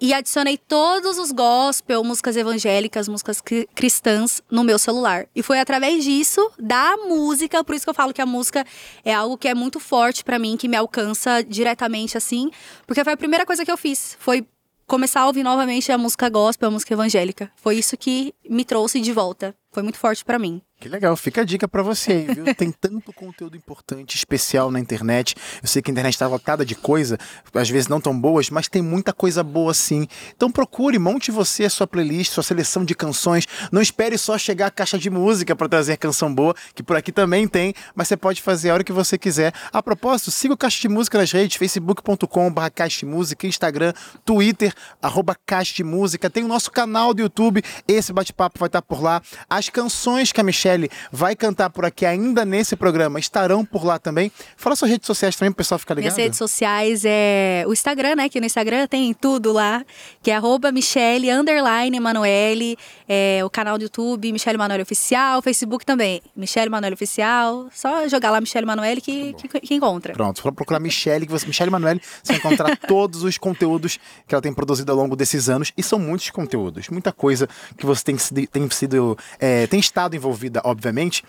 e 0.00 0.12
adicionei 0.12 0.58
todos 0.58 1.18
os 1.18 1.30
gospel, 1.30 2.02
músicas 2.02 2.36
evangélicas, 2.36 3.06
músicas 3.08 3.40
cri- 3.40 3.68
cristãs 3.74 4.42
no 4.50 4.64
meu 4.64 4.78
celular. 4.78 5.26
E 5.34 5.42
foi 5.42 5.60
através 5.60 6.02
disso, 6.04 6.50
da 6.58 6.96
música, 6.96 7.62
por 7.62 7.74
isso 7.76 7.84
que 7.86 7.90
eu 7.90 7.94
falo 7.94 8.12
que 8.12 8.20
a 8.20 8.26
música 8.26 8.66
é 9.04 9.14
algo 9.14 9.38
que 9.38 9.46
é 9.48 9.54
muito 9.54 9.78
forte 9.78 10.24
pra 10.24 10.38
mim, 10.38 10.56
que 10.56 10.66
me 10.68 10.76
alcança 10.76 11.42
diretamente 11.44 12.18
assim, 12.18 12.50
porque 12.86 13.04
foi 13.04 13.12
a 13.12 13.16
primeira 13.16 13.46
coisa 13.46 13.64
que 13.64 13.70
eu 13.70 13.76
fiz, 13.76 14.16
foi 14.18 14.44
começar 14.86 15.22
a 15.22 15.26
ouvir 15.26 15.42
novamente 15.42 15.90
a 15.90 15.98
música 15.98 16.28
gospel, 16.28 16.68
a 16.68 16.72
música 16.72 16.94
evangélica. 16.94 17.50
Foi 17.56 17.76
isso 17.76 17.96
que 17.96 18.34
me 18.48 18.64
trouxe 18.64 19.00
de 19.00 19.12
volta. 19.12 19.54
Foi 19.72 19.82
muito 19.82 19.98
forte 19.98 20.24
pra 20.24 20.38
mim. 20.38 20.62
Que 20.84 20.88
legal, 20.90 21.16
fica 21.16 21.40
a 21.40 21.44
dica 21.44 21.66
pra 21.66 21.82
você 21.82 22.26
viu? 22.34 22.44
Tem 22.54 22.70
tanto 22.70 23.10
conteúdo 23.10 23.56
importante, 23.56 24.16
especial 24.16 24.70
na 24.70 24.78
internet. 24.78 25.34
Eu 25.62 25.66
sei 25.66 25.80
que 25.80 25.90
a 25.90 25.92
internet 25.92 26.18
tá 26.18 26.26
lotada 26.26 26.62
de 26.62 26.74
coisa, 26.74 27.16
às 27.54 27.70
vezes 27.70 27.88
não 27.88 28.02
tão 28.02 28.20
boas, 28.20 28.50
mas 28.50 28.68
tem 28.68 28.82
muita 28.82 29.10
coisa 29.10 29.42
boa 29.42 29.72
sim. 29.72 30.06
Então 30.36 30.52
procure, 30.52 30.98
monte 30.98 31.30
você 31.30 31.64
a 31.64 31.70
sua 31.70 31.86
playlist, 31.86 32.32
sua 32.32 32.42
seleção 32.42 32.84
de 32.84 32.94
canções. 32.94 33.46
Não 33.72 33.80
espere 33.80 34.18
só 34.18 34.36
chegar 34.36 34.66
a 34.66 34.70
caixa 34.70 34.98
de 34.98 35.08
música 35.08 35.56
para 35.56 35.70
trazer 35.70 35.96
canção 35.96 36.34
boa, 36.34 36.54
que 36.74 36.82
por 36.82 36.96
aqui 36.96 37.10
também 37.10 37.48
tem, 37.48 37.72
mas 37.94 38.08
você 38.08 38.16
pode 38.18 38.42
fazer 38.42 38.68
a 38.68 38.74
hora 38.74 38.84
que 38.84 38.92
você 38.92 39.16
quiser. 39.16 39.54
A 39.72 39.82
propósito, 39.82 40.30
siga 40.30 40.52
o 40.52 40.56
Caixa 40.56 40.82
de 40.82 40.88
Música 40.90 41.16
nas 41.16 41.32
redes, 41.32 41.56
facebook.com.br 41.56 42.60
Caixa 42.74 42.98
de 42.98 43.06
Música, 43.06 43.46
Instagram, 43.46 43.94
Twitter, 44.22 44.74
arroba 45.00 45.34
Caixa 45.46 45.76
de 45.76 45.82
Música. 45.82 46.28
Tem 46.28 46.44
o 46.44 46.48
nosso 46.48 46.70
canal 46.70 47.14
do 47.14 47.22
YouTube, 47.22 47.64
esse 47.88 48.12
bate-papo 48.12 48.58
vai 48.58 48.66
estar 48.66 48.82
por 48.82 49.02
lá. 49.02 49.22
As 49.48 49.70
canções 49.70 50.30
que 50.30 50.42
a 50.42 50.44
Michelle 50.44 50.73
Michelle 50.74 50.90
vai 51.10 51.34
cantar 51.36 51.70
por 51.70 51.84
aqui 51.84 52.04
ainda 52.04 52.44
nesse 52.44 52.76
programa, 52.76 53.18
estarão 53.18 53.64
por 53.64 53.84
lá 53.84 53.98
também. 53.98 54.30
Fala 54.56 54.76
suas 54.76 54.90
redes 54.90 55.06
sociais 55.06 55.36
também, 55.36 55.50
pro 55.52 55.58
pessoal 55.58 55.78
ficar 55.78 55.94
ligado. 55.94 56.12
Minhas 56.12 56.24
redes 56.24 56.38
sociais 56.38 57.02
é 57.04 57.64
o 57.66 57.72
Instagram, 57.72 58.16
né? 58.16 58.28
Que 58.28 58.40
no 58.40 58.46
Instagram 58.46 58.86
tem 58.86 59.12
tudo 59.14 59.52
lá, 59.52 59.84
que 60.22 60.30
é 60.30 60.36
arroba 60.36 60.70
Michele, 60.72 61.30
underline, 61.30 61.96
Emanuele, 61.96 62.76
é, 63.08 63.40
o 63.44 63.50
canal 63.50 63.78
do 63.78 63.82
YouTube, 63.82 64.32
Michele 64.32 64.58
Manoel 64.58 64.82
Oficial, 64.82 65.40
Facebook 65.42 65.84
também, 65.86 66.20
Michele 66.36 66.68
Manoel 66.70 66.92
Oficial. 66.94 67.68
Só 67.72 68.08
jogar 68.08 68.30
lá 68.30 68.40
Michele 68.40 68.66
Manoel 68.66 69.00
que, 69.00 69.32
que, 69.34 69.60
que 69.60 69.74
encontra. 69.74 70.12
Pronto, 70.12 70.40
só 70.40 70.50
procurar 70.50 70.80
Michelle, 70.80 71.26
que 71.26 71.32
você, 71.32 71.46
Michelle 71.46 71.70
Manoel, 71.70 71.98
você 72.22 72.32
vai 72.32 72.36
encontrar 72.38 72.76
todos 72.88 73.22
os 73.22 73.38
conteúdos 73.38 73.98
que 74.26 74.34
ela 74.34 74.42
tem 74.42 74.52
produzido 74.52 74.90
ao 74.90 74.98
longo 74.98 75.16
desses 75.16 75.48
anos. 75.48 75.72
E 75.76 75.82
são 75.82 75.98
muitos 75.98 76.30
conteúdos, 76.30 76.88
muita 76.88 77.12
coisa 77.12 77.48
que 77.76 77.86
você 77.86 78.02
tem, 78.04 78.18
sido- 78.18 78.46
tem 78.46 78.68
sido. 78.70 79.16
é, 79.38 79.66
tem 79.66 79.78
estado 79.80 80.16
envolvida, 80.16 80.60
obviamente. 80.64 81.22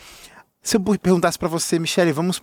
Se 0.64 0.78
eu 0.78 0.82
perguntasse 0.82 1.38
pra 1.38 1.48
você, 1.48 1.78
Michelle, 1.78 2.12
vamos, 2.12 2.42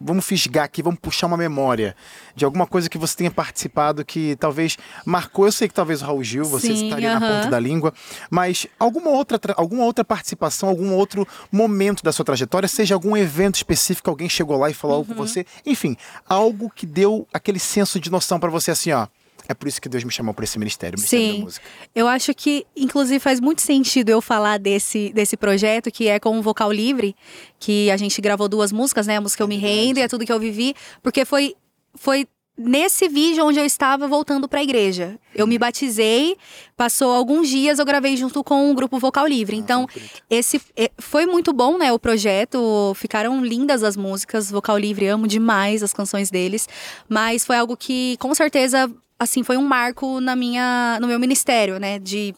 vamos 0.00 0.24
fisgar 0.24 0.64
aqui, 0.64 0.84
vamos 0.84 1.00
puxar 1.00 1.26
uma 1.26 1.36
memória 1.36 1.96
de 2.36 2.44
alguma 2.44 2.64
coisa 2.64 2.88
que 2.88 2.96
você 2.96 3.16
tenha 3.16 3.30
participado 3.30 4.04
que 4.04 4.36
talvez 4.36 4.78
marcou. 5.04 5.46
Eu 5.46 5.50
sei 5.50 5.66
que 5.66 5.74
talvez 5.74 6.00
o 6.00 6.04
Raul 6.04 6.22
Gil, 6.22 6.44
você 6.44 6.68
Sim, 6.68 6.84
estaria 6.84 7.18
na 7.18 7.26
aham. 7.26 7.34
ponta 7.38 7.50
da 7.50 7.58
língua, 7.58 7.92
mas 8.30 8.68
alguma 8.78 9.10
outra, 9.10 9.36
tra- 9.36 9.54
alguma 9.56 9.82
outra 9.82 10.04
participação, 10.04 10.68
algum 10.68 10.92
outro 10.94 11.26
momento 11.50 12.04
da 12.04 12.12
sua 12.12 12.24
trajetória, 12.24 12.68
seja 12.68 12.94
algum 12.94 13.16
evento 13.16 13.56
específico, 13.56 14.08
alguém 14.08 14.28
chegou 14.28 14.56
lá 14.56 14.70
e 14.70 14.74
falou 14.74 14.98
algo 14.98 15.12
com 15.12 15.20
Uhum. 15.20 15.26
você, 15.26 15.44
enfim, 15.66 15.96
algo 16.28 16.70
que 16.70 16.86
deu 16.86 17.26
aquele 17.34 17.58
senso 17.58 17.98
de 17.98 18.12
noção 18.12 18.38
pra 18.38 18.48
você 18.48 18.70
assim, 18.70 18.92
ó. 18.92 19.08
É 19.48 19.54
por 19.54 19.68
isso 19.68 19.80
que 19.80 19.88
Deus 19.88 20.02
me 20.02 20.10
chamou 20.10 20.34
pra 20.34 20.44
esse 20.44 20.58
ministério, 20.58 20.96
o 20.96 21.00
ministério 21.00 21.26
da 21.26 21.32
Sim, 21.34 21.42
música. 21.42 21.66
eu 21.94 22.08
acho 22.08 22.34
que, 22.34 22.66
inclusive, 22.76 23.20
faz 23.20 23.40
muito 23.40 23.62
sentido 23.62 24.08
eu 24.10 24.20
falar 24.20 24.58
desse, 24.58 25.12
desse 25.12 25.36
projeto, 25.36 25.90
que 25.90 26.08
é 26.08 26.18
com 26.18 26.38
o 26.38 26.42
Vocal 26.42 26.72
Livre, 26.72 27.14
que 27.58 27.90
a 27.90 27.96
gente 27.96 28.20
gravou 28.20 28.48
duas 28.48 28.72
músicas, 28.72 29.06
né? 29.06 29.16
A 29.16 29.20
música 29.20 29.42
Eu 29.42 29.48
Me 29.48 29.56
Rendo 29.56 29.98
e 29.98 30.02
É 30.02 30.08
Tudo 30.08 30.24
Que 30.24 30.32
Eu 30.32 30.40
Vivi, 30.40 30.74
porque 31.02 31.24
foi, 31.24 31.54
foi 31.94 32.26
nesse 32.58 33.06
vídeo 33.06 33.44
onde 33.44 33.58
eu 33.58 33.64
estava 33.64 34.08
voltando 34.08 34.48
pra 34.48 34.62
igreja. 34.62 35.18
Eu 35.34 35.46
me 35.46 35.58
batizei, 35.58 36.36
passou 36.76 37.12
alguns 37.12 37.48
dias, 37.48 37.78
eu 37.78 37.84
gravei 37.84 38.16
junto 38.16 38.42
com 38.42 38.70
o 38.70 38.74
grupo 38.74 38.98
Vocal 38.98 39.26
Livre. 39.26 39.56
Então, 39.56 39.86
esse 40.30 40.60
é, 40.74 40.90
foi 40.98 41.26
muito 41.26 41.52
bom, 41.52 41.76
né, 41.76 41.92
o 41.92 41.98
projeto. 41.98 42.94
Ficaram 42.96 43.44
lindas 43.44 43.82
as 43.82 43.96
músicas, 43.96 44.50
Vocal 44.50 44.78
Livre, 44.78 45.06
amo 45.06 45.28
demais 45.28 45.82
as 45.82 45.92
canções 45.92 46.30
deles, 46.30 46.66
mas 47.08 47.44
foi 47.44 47.56
algo 47.56 47.76
que 47.76 48.16
com 48.18 48.34
certeza 48.34 48.90
assim, 49.18 49.42
foi 49.42 49.56
um 49.56 49.62
marco 49.62 50.20
na 50.20 50.36
minha 50.36 50.98
no 51.00 51.06
meu 51.06 51.18
ministério, 51.18 51.78
né, 51.78 51.98
de 51.98 52.34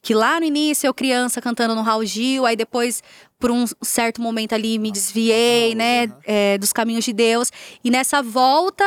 que 0.00 0.14
lá 0.14 0.40
no 0.40 0.46
início 0.46 0.86
eu 0.86 0.94
criança 0.94 1.40
cantando 1.40 1.74
no 1.74 1.82
Raul 1.82 2.04
Gil, 2.04 2.44
aí 2.44 2.56
depois 2.56 3.02
por 3.38 3.50
um 3.50 3.64
certo 3.82 4.20
momento 4.20 4.52
ali 4.52 4.78
me 4.78 4.90
desviei, 4.90 5.74
né, 5.74 6.12
é, 6.24 6.58
dos 6.58 6.72
caminhos 6.72 7.04
de 7.04 7.12
Deus 7.12 7.50
e 7.84 7.90
nessa 7.90 8.22
volta 8.22 8.84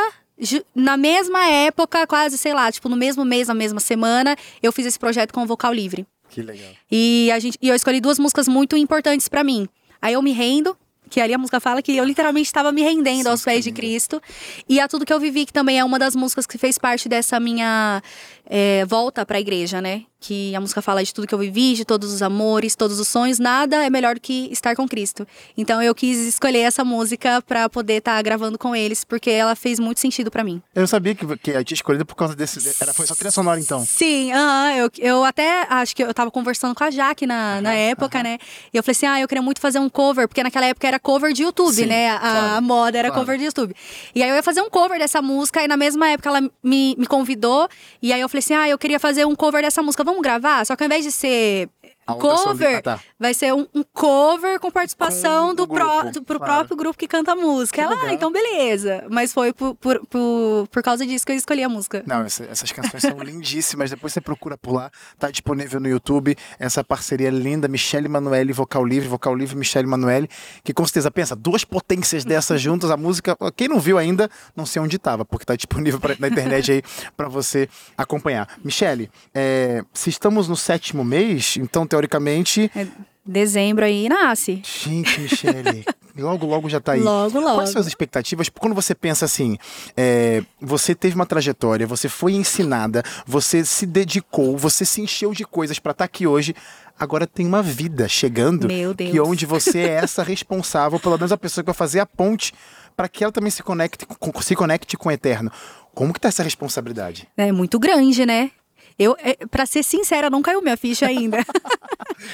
na 0.75 0.97
mesma 0.97 1.47
época, 1.47 2.05
quase, 2.05 2.37
sei 2.37 2.53
lá, 2.53 2.71
tipo, 2.71 2.89
no 2.89 2.95
mesmo 2.95 3.23
mês, 3.23 3.47
na 3.47 3.53
mesma 3.53 3.79
semana, 3.79 4.35
eu 4.61 4.71
fiz 4.71 4.85
esse 4.85 4.99
projeto 4.99 5.33
com 5.33 5.43
o 5.43 5.45
Vocal 5.45 5.73
Livre. 5.73 6.05
Que 6.29 6.41
legal. 6.41 6.71
E, 6.91 7.31
a 7.31 7.39
gente, 7.39 7.57
e 7.61 7.69
eu 7.69 7.75
escolhi 7.75 8.01
duas 8.01 8.19
músicas 8.19 8.47
muito 8.47 8.75
importantes 8.75 9.29
pra 9.29 9.43
mim. 9.43 9.67
Aí 10.01 10.13
eu 10.13 10.21
me 10.21 10.33
rendo, 10.33 10.77
que 11.09 11.21
ali 11.21 11.33
a 11.33 11.37
música 11.37 11.59
fala 11.59 11.81
que 11.81 11.95
eu 11.95 12.03
literalmente 12.03 12.47
estava 12.47 12.71
me 12.71 12.81
rendendo 12.81 13.23
Sim, 13.23 13.29
aos 13.29 13.43
pés 13.43 13.63
de. 13.63 13.71
Cristo. 13.71 14.21
E 14.67 14.79
a 14.79 14.87
Tudo 14.87 15.05
Que 15.05 15.13
Eu 15.13 15.19
Vivi, 15.19 15.45
que 15.45 15.53
também 15.53 15.79
é 15.79 15.83
uma 15.83 15.99
das 15.99 16.15
músicas 16.15 16.45
que 16.45 16.57
fez 16.57 16.77
parte 16.77 17.07
dessa 17.07 17.39
minha 17.39 18.01
é, 18.45 18.85
volta 18.85 19.25
pra 19.25 19.39
igreja, 19.39 19.81
né? 19.81 20.03
Que 20.19 20.55
a 20.55 20.61
música 20.61 20.81
fala 20.81 21.03
de 21.03 21.13
tudo 21.13 21.27
que 21.27 21.35
eu 21.35 21.39
vivi, 21.39 21.75
de 21.75 21.85
todos 21.85 22.11
os 22.11 22.21
amores, 22.21 22.75
todos 22.75 22.99
os 22.99 23.07
sonhos. 23.07 23.37
Nada 23.37 23.85
é 23.85 23.89
melhor 23.91 24.15
do 24.15 24.21
que 24.21 24.47
estar 24.51 24.75
com 24.75 24.87
Cristo. 24.87 25.27
Então 25.55 25.81
eu 25.83 25.93
quis 25.93 26.17
escolher 26.17 26.61
essa 26.61 26.83
música 26.83 27.43
pra 27.43 27.69
poder 27.69 27.95
estar 27.95 28.19
gravando 28.23 28.57
com 28.57 28.75
eles, 28.75 29.03
porque 29.03 29.29
ela 29.29 29.55
fez 29.55 29.79
muito 29.79 29.99
sentido 29.99 30.31
pra 30.31 30.43
mim. 30.43 30.63
Eu 30.73 30.87
sabia 30.87 31.13
que, 31.13 31.25
que 31.37 31.51
eu 31.51 31.63
tinha 31.63 31.75
escolhido 31.75 32.05
por 32.05 32.15
causa 32.15 32.35
desse. 32.35 32.57
Era, 32.81 32.91
foi 32.91 33.05
só 33.05 33.13
trilha 33.13 33.29
sonora, 33.29 33.59
então. 33.59 33.85
Sim, 33.85 34.31
aham, 34.31 34.75
eu, 34.75 34.89
eu 34.97 35.23
até 35.23 35.67
acho 35.69 35.95
que 35.95 36.03
eu 36.03 36.11
tava 36.11 36.31
conversando 36.31 36.73
com 36.73 36.83
a 36.83 36.89
Jaque 36.89 37.27
na, 37.27 37.61
na 37.61 37.73
época, 37.73 38.23
né? 38.23 38.39
E 38.73 38.77
eu 38.77 38.81
falei 38.81 38.95
assim: 38.95 39.05
ah, 39.05 39.19
eu 39.19 39.27
queria 39.27 39.43
muito 39.43 39.61
fazer 39.61 39.77
um 39.77 39.89
cover, 39.89 40.27
porque 40.27 40.41
naquela 40.41 40.65
época 40.65 40.87
era 40.87 40.99
cover 40.99 41.33
de 41.33 41.43
YouTube, 41.43 41.75
Sim, 41.75 41.85
né? 41.85 42.09
A, 42.09 42.19
claro, 42.19 42.55
a 42.55 42.61
moda 42.61 42.97
era 42.97 43.09
claro. 43.09 43.21
cover 43.21 43.37
de 43.37 43.45
YouTube. 43.45 43.75
E 44.15 44.23
aí 44.23 44.29
eu 44.29 44.35
ia 44.35 44.43
fazer 44.43 44.61
um 44.61 44.69
cover 44.71 44.97
dessa 44.97 45.21
música, 45.21 45.63
e 45.63 45.67
na 45.67 45.77
mesma 45.77 46.09
época 46.09 46.29
ela 46.29 46.41
me, 46.63 46.95
me 46.97 47.05
convidou, 47.05 47.67
e 48.01 48.11
aí 48.11 48.21
eu 48.21 48.29
falei 48.29 48.34
assim: 48.39 48.53
ah, 48.53 48.69
eu 48.69 48.77
queria 48.77 48.99
fazer 48.99 49.25
um 49.25 49.35
cover 49.35 49.61
dessa 49.61 49.81
música, 49.81 50.03
vamos 50.03 50.21
gravar? 50.21 50.65
Só 50.65 50.75
que 50.75 50.83
ao 50.83 50.85
invés 50.85 51.03
de 51.03 51.11
ser. 51.11 51.69
A 52.07 52.13
Cover 52.13 52.77
Ah, 52.77 52.81
tá. 52.81 52.99
vai 53.19 53.33
ser 53.33 53.53
um, 53.53 53.65
um 53.73 53.83
cover 53.93 54.59
com 54.59 54.69
participação 54.69 55.49
Com 55.49 55.55
do, 55.55 55.67
grupo, 55.67 56.11
do- 56.11 56.23
pro 56.23 56.37
claro. 56.39 56.53
próprio 56.53 56.77
grupo 56.77 56.97
que 56.99 57.07
canta 57.07 57.31
a 57.31 57.35
música. 57.35 57.81
Ela, 57.81 57.95
ah, 58.03 58.13
então 58.13 58.31
beleza. 58.31 59.05
Mas 59.09 59.33
foi 59.33 59.51
por, 59.51 59.73
por, 59.75 60.05
por, 60.07 60.67
por 60.69 60.83
causa 60.83 61.05
disso 61.05 61.25
que 61.25 61.31
eu 61.31 61.35
escolhi 61.35 61.63
a 61.63 61.69
música. 61.69 62.03
Não, 62.05 62.21
essa- 62.21 62.45
essas 62.45 62.71
canções 62.71 63.01
são 63.01 63.17
lindíssimas. 63.23 63.89
Depois 63.89 64.13
você 64.13 64.21
procura 64.21 64.55
por 64.57 64.73
lá. 64.73 64.91
Tá 65.17 65.31
disponível 65.31 65.79
no 65.79 65.87
YouTube. 65.87 66.35
Essa 66.59 66.83
parceria 66.83 67.29
linda, 67.31 67.67
Michele 67.67 68.07
Manoeli, 68.07 68.53
Vocal 68.53 68.85
Livre, 68.85 69.09
Vocal 69.09 69.33
Livre, 69.35 69.55
Michele 69.57 69.87
Manoeli. 69.87 70.29
Que 70.63 70.73
com 70.73 70.85
certeza, 70.85 71.09
pensa, 71.09 71.35
duas 71.35 71.63
potências 71.65 72.23
dessas 72.23 72.61
juntas. 72.61 72.91
A 72.91 72.97
música, 72.97 73.35
quem 73.55 73.67
não 73.67 73.79
viu 73.79 73.97
ainda, 73.97 74.29
não 74.55 74.65
sei 74.65 74.79
onde 74.81 74.99
tava, 74.99 75.25
porque 75.25 75.45
tá 75.45 75.55
disponível 75.55 75.99
pra- 75.99 76.15
na 76.19 76.27
internet 76.27 76.71
aí 76.71 76.83
pra 77.17 77.27
você 77.27 77.67
acompanhar. 77.97 78.47
Michele, 78.63 79.09
é, 79.33 79.83
se 79.93 80.09
estamos 80.11 80.47
no 80.47 80.55
sétimo 80.55 81.03
mês, 81.03 81.57
então 81.57 81.87
teoricamente. 81.95 82.69
É, 82.75 82.85
dezembro 83.25 83.85
aí 83.85 84.09
nasce. 84.09 84.61
Gente, 84.63 85.19
Michele, 85.21 85.85
logo, 86.17 86.45
logo 86.45 86.69
já 86.69 86.79
tá 86.79 86.93
aí. 86.93 87.01
Logo, 87.01 87.39
logo. 87.39 87.55
Quais 87.55 87.69
são 87.69 87.79
as 87.79 87.87
expectativas? 87.87 88.49
Quando 88.49 88.75
você 88.75 88.93
pensa 88.93 89.25
assim, 89.25 89.57
é, 89.95 90.43
você 90.59 90.93
teve 90.93 91.15
uma 91.15 91.25
trajetória, 91.25 91.87
você 91.87 92.09
foi 92.09 92.33
ensinada, 92.33 93.01
você 93.25 93.63
se 93.63 93.85
dedicou, 93.85 94.57
você 94.57 94.85
se 94.85 95.01
encheu 95.01 95.33
de 95.33 95.45
coisas 95.45 95.79
pra 95.79 95.91
estar 95.91 96.05
aqui 96.05 96.27
hoje. 96.27 96.53
Agora 96.97 97.27
tem 97.27 97.45
uma 97.45 97.61
vida 97.61 98.07
chegando, 98.07 98.67
Meu 98.67 98.93
Deus. 98.93 99.11
que 99.11 99.19
onde 99.19 99.45
você 99.45 99.79
é 99.79 99.95
essa 99.95 100.23
responsável, 100.23 100.97
pelo 100.97 101.17
menos 101.17 101.31
a 101.31 101.37
pessoa 101.37 101.61
que 101.61 101.65
vai 101.65 101.75
fazer 101.75 101.99
a 101.99 102.05
ponte 102.05 102.53
para 102.95 103.09
que 103.09 103.21
ela 103.21 103.33
também 103.33 103.51
se 103.51 103.61
conecte, 103.61 104.05
se 104.41 104.55
conecte 104.55 104.95
com 104.95 105.09
o 105.09 105.11
eterno. 105.11 105.51
Como 105.93 106.13
que 106.13 106.19
tá 106.19 106.29
essa 106.29 106.43
responsabilidade? 106.43 107.27
É 107.35 107.51
muito 107.51 107.77
grande, 107.77 108.25
né? 108.25 108.51
Eu, 108.97 109.15
é, 109.19 109.45
pra 109.47 109.65
ser 109.65 109.83
sincera, 109.83 110.29
não 110.29 110.41
caiu 110.41 110.61
minha 110.61 110.77
ficha 110.77 111.05
ainda. 111.05 111.37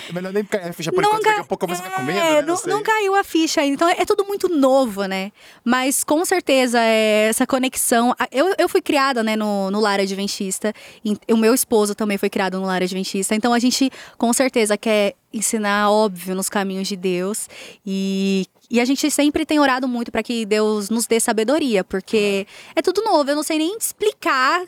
É 0.10 0.13
melhor 0.13 0.32
nem 0.32 0.44
cair 0.46 0.70
a 0.70 0.74
ficha 0.74 0.91
por 0.91 1.03
enquanto, 1.03 1.24
ca- 1.24 1.30
daqui 1.30 1.41
a 1.41 1.44
pouco 1.46 1.68
você 1.68 1.82
vai 1.82 1.91
com 1.91 2.03
medo, 2.03 2.20
é, 2.20 2.36
né? 2.36 2.41
não, 2.44 2.56
não 2.68 2.84
caiu 2.84 3.15
a 3.15 3.24
ficha 3.24 3.62
ainda. 3.62 3.74
Então 3.74 3.89
é 3.89 4.06
tudo 4.06 4.24
muito 4.25 4.48
novo, 4.48 5.06
né? 5.06 5.32
Mas 5.65 6.03
com 6.03 6.24
certeza 6.24 6.80
é, 6.80 7.27
essa 7.30 7.48
conexão. 7.48 8.13
Eu, 8.32 8.53
eu 8.60 8.70
fui 8.70 8.80
criada 8.82 9.24
né, 9.24 9.36
no, 9.36 9.72
no 9.72 9.80
lar 9.80 10.00
adventista. 10.00 10.72
e 11.03 11.18
O 11.34 11.36
meu 11.38 11.53
esposo 11.53 11.96
também 11.96 12.18
foi 12.18 12.30
criado 12.30 12.60
no 12.60 12.65
lar 12.68 12.84
adventista. 12.84 13.34
Então 13.34 13.53
a 13.53 13.60
gente 13.60 13.89
com 14.20 14.32
certeza 14.32 14.77
quer 14.77 15.15
ensinar, 15.34 15.89
óbvio, 15.89 16.36
nos 16.36 16.48
caminhos 16.48 16.88
de 16.88 16.96
Deus. 16.96 17.50
E, 17.84 18.46
e 18.70 18.80
a 18.80 18.86
gente 18.86 19.10
sempre 19.10 19.46
tem 19.48 19.60
orado 19.60 19.88
muito 19.88 20.12
para 20.12 20.22
que 20.22 20.46
Deus 20.46 20.89
nos 20.91 21.08
dê 21.08 21.20
sabedoria, 21.20 21.84
porque 21.84 22.46
é 22.75 22.82
tudo 22.84 23.01
novo. 23.03 23.30
Eu 23.32 23.36
não 23.36 23.44
sei 23.44 23.58
nem 23.58 23.75
explicar 23.77 24.63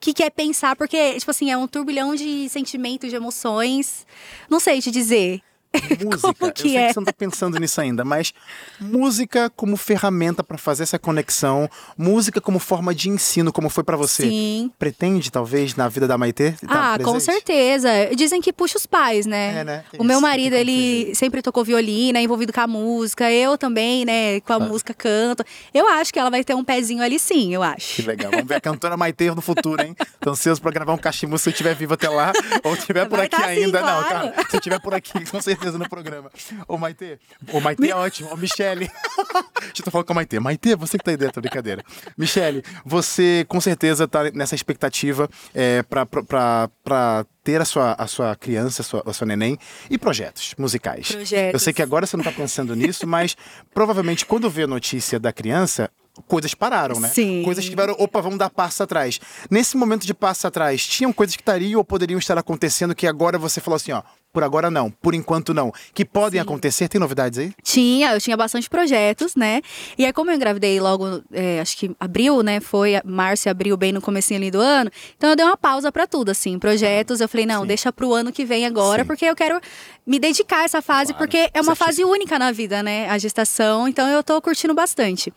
que, 0.00 0.12
que 0.12 0.22
é 0.22 0.30
pensar, 0.30 0.76
porque, 0.76 1.18
tipo 1.18 1.30
assim, 1.30 1.50
é 1.50 1.56
um 1.56 1.66
turbilhão 1.66 2.14
de 2.14 2.48
sentimentos, 2.48 3.10
de 3.10 3.16
emoções. 3.16 4.06
Não 4.48 4.60
sei 4.60 4.80
te 4.80 4.90
dizer. 4.90 5.40
Música, 6.04 6.34
Como 6.34 6.50
eu 6.50 6.52
que 6.52 6.62
sei 6.62 6.76
é? 6.76 6.86
que 6.88 6.94
você 6.94 7.00
não 7.00 7.04
tá 7.04 7.12
pensando 7.12 7.58
nisso 7.58 7.80
ainda, 7.80 8.04
mas 8.04 8.32
música 8.80 9.50
como 9.50 9.76
ferramenta 9.76 10.42
para 10.42 10.58
fazer 10.58 10.82
essa 10.82 10.98
conexão, 10.98 11.68
música 11.96 12.40
como 12.40 12.58
forma 12.58 12.94
de 12.94 13.08
ensino, 13.08 13.52
como 13.52 13.68
foi 13.68 13.84
para 13.84 13.96
você. 13.96 14.24
Sim. 14.28 14.70
Pretende, 14.78 15.30
talvez, 15.30 15.74
na 15.74 15.88
vida 15.88 16.06
da 16.06 16.16
Maitê? 16.18 16.52
tá 16.52 16.94
ah, 16.94 16.98
com 16.98 17.18
certeza. 17.20 17.88
Dizem 18.16 18.40
que 18.40 18.52
puxa 18.52 18.78
os 18.78 18.86
pais, 18.86 19.26
né? 19.26 19.60
É, 19.60 19.64
né? 19.64 19.84
Tem 19.90 20.00
O 20.00 20.04
meu 20.04 20.16
não 20.20 20.28
marido, 20.28 20.54
ele 20.54 21.00
fugir. 21.02 21.14
sempre 21.16 21.42
tocou 21.42 21.64
violino, 21.64 22.18
é 22.18 22.22
envolvido 22.22 22.52
com 22.52 22.60
a 22.60 22.66
música. 22.66 23.30
Eu 23.30 23.56
também, 23.58 24.04
né? 24.04 24.40
Com 24.40 24.52
a 24.52 24.60
música 24.60 24.92
canto. 24.94 25.44
Eu 25.72 25.88
acho 25.88 26.12
que 26.12 26.18
ela 26.18 26.30
vai 26.30 26.44
ter 26.44 26.54
um 26.54 26.64
pezinho 26.64 27.02
ali 27.02 27.18
sim, 27.18 27.54
eu 27.54 27.60
Que 27.60 27.66
acho. 27.66 28.06
legal. 28.06 28.30
Vamos 28.30 28.46
ver 28.46 28.56
a 28.56 28.60
cantora 28.60 28.96
Maitê 28.96 29.30
no 29.34 29.40
futuro, 29.40 29.82
hein? 29.82 29.96
Tô 30.20 30.30
ansioso 30.30 30.60
pra 30.60 30.70
gravar 30.70 30.92
um 30.92 30.98
cachimbo 30.98 31.38
se 31.38 31.48
eu 31.48 31.52
estiver 31.52 31.74
vivo 31.74 31.94
até 31.94 32.08
lá. 32.08 32.32
Ou 32.64 32.74
estiver 32.74 33.06
por 33.08 33.16
Vai 33.18 33.26
aqui 33.26 33.36
tá 33.36 33.46
ainda. 33.46 33.80
Não, 33.80 34.02
claro. 34.04 34.28
tá. 34.32 34.44
Se 34.50 34.56
eu 34.56 34.58
estiver 34.58 34.80
por 34.80 34.94
aqui, 34.94 35.24
com 35.30 35.40
certeza 35.40 35.65
no 35.74 35.88
programa. 35.88 36.30
Ô, 36.68 36.78
Maitê. 36.78 37.18
Ô, 37.52 37.60
Maitê 37.60 37.90
é 37.90 37.96
ótimo. 37.96 38.32
Ô, 38.32 38.36
Michele. 38.36 38.90
Deixa 39.66 39.82
eu 39.84 39.90
falar 39.90 40.04
com 40.04 40.12
a 40.12 40.16
Maitê. 40.16 40.38
Maitê, 40.40 40.76
você 40.76 40.98
que 40.98 41.04
tá 41.04 41.10
aí 41.10 41.16
dentro, 41.16 41.40
brincadeira. 41.40 41.82
Michele, 42.16 42.62
você 42.84 43.44
com 43.48 43.60
certeza 43.60 44.06
tá 44.06 44.30
nessa 44.32 44.54
expectativa 44.54 45.28
é, 45.54 45.82
pra, 45.82 46.06
pra, 46.06 46.22
pra, 46.22 46.70
pra 46.82 47.26
ter 47.42 47.60
a 47.60 47.64
sua, 47.64 47.92
a 47.92 48.06
sua 48.06 48.34
criança, 48.34 48.82
a 48.82 48.84
sua, 48.84 49.02
a 49.06 49.12
sua 49.12 49.26
neném 49.26 49.56
e 49.88 49.96
projetos 49.96 50.54
musicais. 50.58 51.12
Projetos. 51.12 51.52
Eu 51.52 51.58
sei 51.58 51.72
que 51.72 51.82
agora 51.82 52.06
você 52.06 52.16
não 52.16 52.24
tá 52.24 52.32
pensando 52.32 52.74
nisso, 52.74 53.06
mas 53.06 53.36
provavelmente 53.72 54.26
quando 54.26 54.50
vê 54.50 54.64
a 54.64 54.66
notícia 54.66 55.20
da 55.20 55.32
criança, 55.32 55.90
coisas 56.26 56.54
pararam, 56.54 56.98
né? 56.98 57.08
Sim. 57.08 57.42
Coisas 57.44 57.64
que 57.64 57.70
tiveram, 57.70 57.94
opa, 57.98 58.20
vamos 58.20 58.38
dar 58.38 58.50
passo 58.50 58.82
atrás. 58.82 59.20
Nesse 59.50 59.76
momento 59.76 60.06
de 60.06 60.14
passo 60.14 60.46
atrás, 60.46 60.84
tinham 60.86 61.12
coisas 61.12 61.36
que 61.36 61.42
estariam 61.42 61.78
ou 61.78 61.84
poderiam 61.84 62.18
estar 62.18 62.38
acontecendo 62.38 62.94
que 62.94 63.06
agora 63.06 63.38
você 63.38 63.60
falou 63.60 63.76
assim, 63.76 63.92
ó, 63.92 64.02
por 64.36 64.44
agora 64.44 64.70
não, 64.70 64.90
por 64.90 65.14
enquanto 65.14 65.54
não, 65.54 65.72
que 65.94 66.04
podem 66.04 66.38
Sim. 66.38 66.42
acontecer? 66.42 66.88
Tem 66.88 67.00
novidades 67.00 67.38
aí? 67.38 67.54
Tinha, 67.62 68.12
eu 68.12 68.20
tinha 68.20 68.36
bastante 68.36 68.68
projetos, 68.68 69.34
né? 69.34 69.62
E 69.96 70.04
aí, 70.04 70.12
como 70.12 70.30
eu 70.30 70.34
engravidei 70.34 70.78
logo, 70.78 71.22
é, 71.32 71.58
acho 71.58 71.74
que 71.74 71.96
abril, 71.98 72.42
né? 72.42 72.60
Foi 72.60 73.00
março 73.02 73.48
e 73.48 73.50
abril, 73.50 73.78
bem 73.78 73.92
no 73.92 74.02
comecinho 74.02 74.38
ali 74.38 74.50
do 74.50 74.60
ano. 74.60 74.90
Então 75.16 75.30
eu 75.30 75.36
dei 75.36 75.46
uma 75.46 75.56
pausa 75.56 75.90
pra 75.90 76.06
tudo, 76.06 76.28
assim. 76.28 76.58
Projetos, 76.58 77.22
eu 77.22 77.28
falei, 77.30 77.46
não, 77.46 77.62
Sim. 77.62 77.68
deixa 77.68 77.90
pro 77.90 78.12
ano 78.12 78.30
que 78.30 78.44
vem 78.44 78.66
agora, 78.66 79.04
Sim. 79.04 79.06
porque 79.06 79.24
eu 79.24 79.34
quero 79.34 79.58
me 80.06 80.18
dedicar 80.18 80.58
a 80.58 80.64
essa 80.64 80.82
fase, 80.82 81.14
Claro, 81.14 81.18
porque 81.18 81.50
é 81.54 81.60
uma 81.62 81.74
fase 81.74 82.04
única 82.04 82.38
na 82.38 82.52
vida, 82.52 82.82
né? 82.82 83.08
A 83.08 83.16
gestação, 83.16 83.88
então 83.88 84.06
eu 84.06 84.22
tô 84.22 84.38
curtindo 84.42 84.74
bastante. 84.74 85.32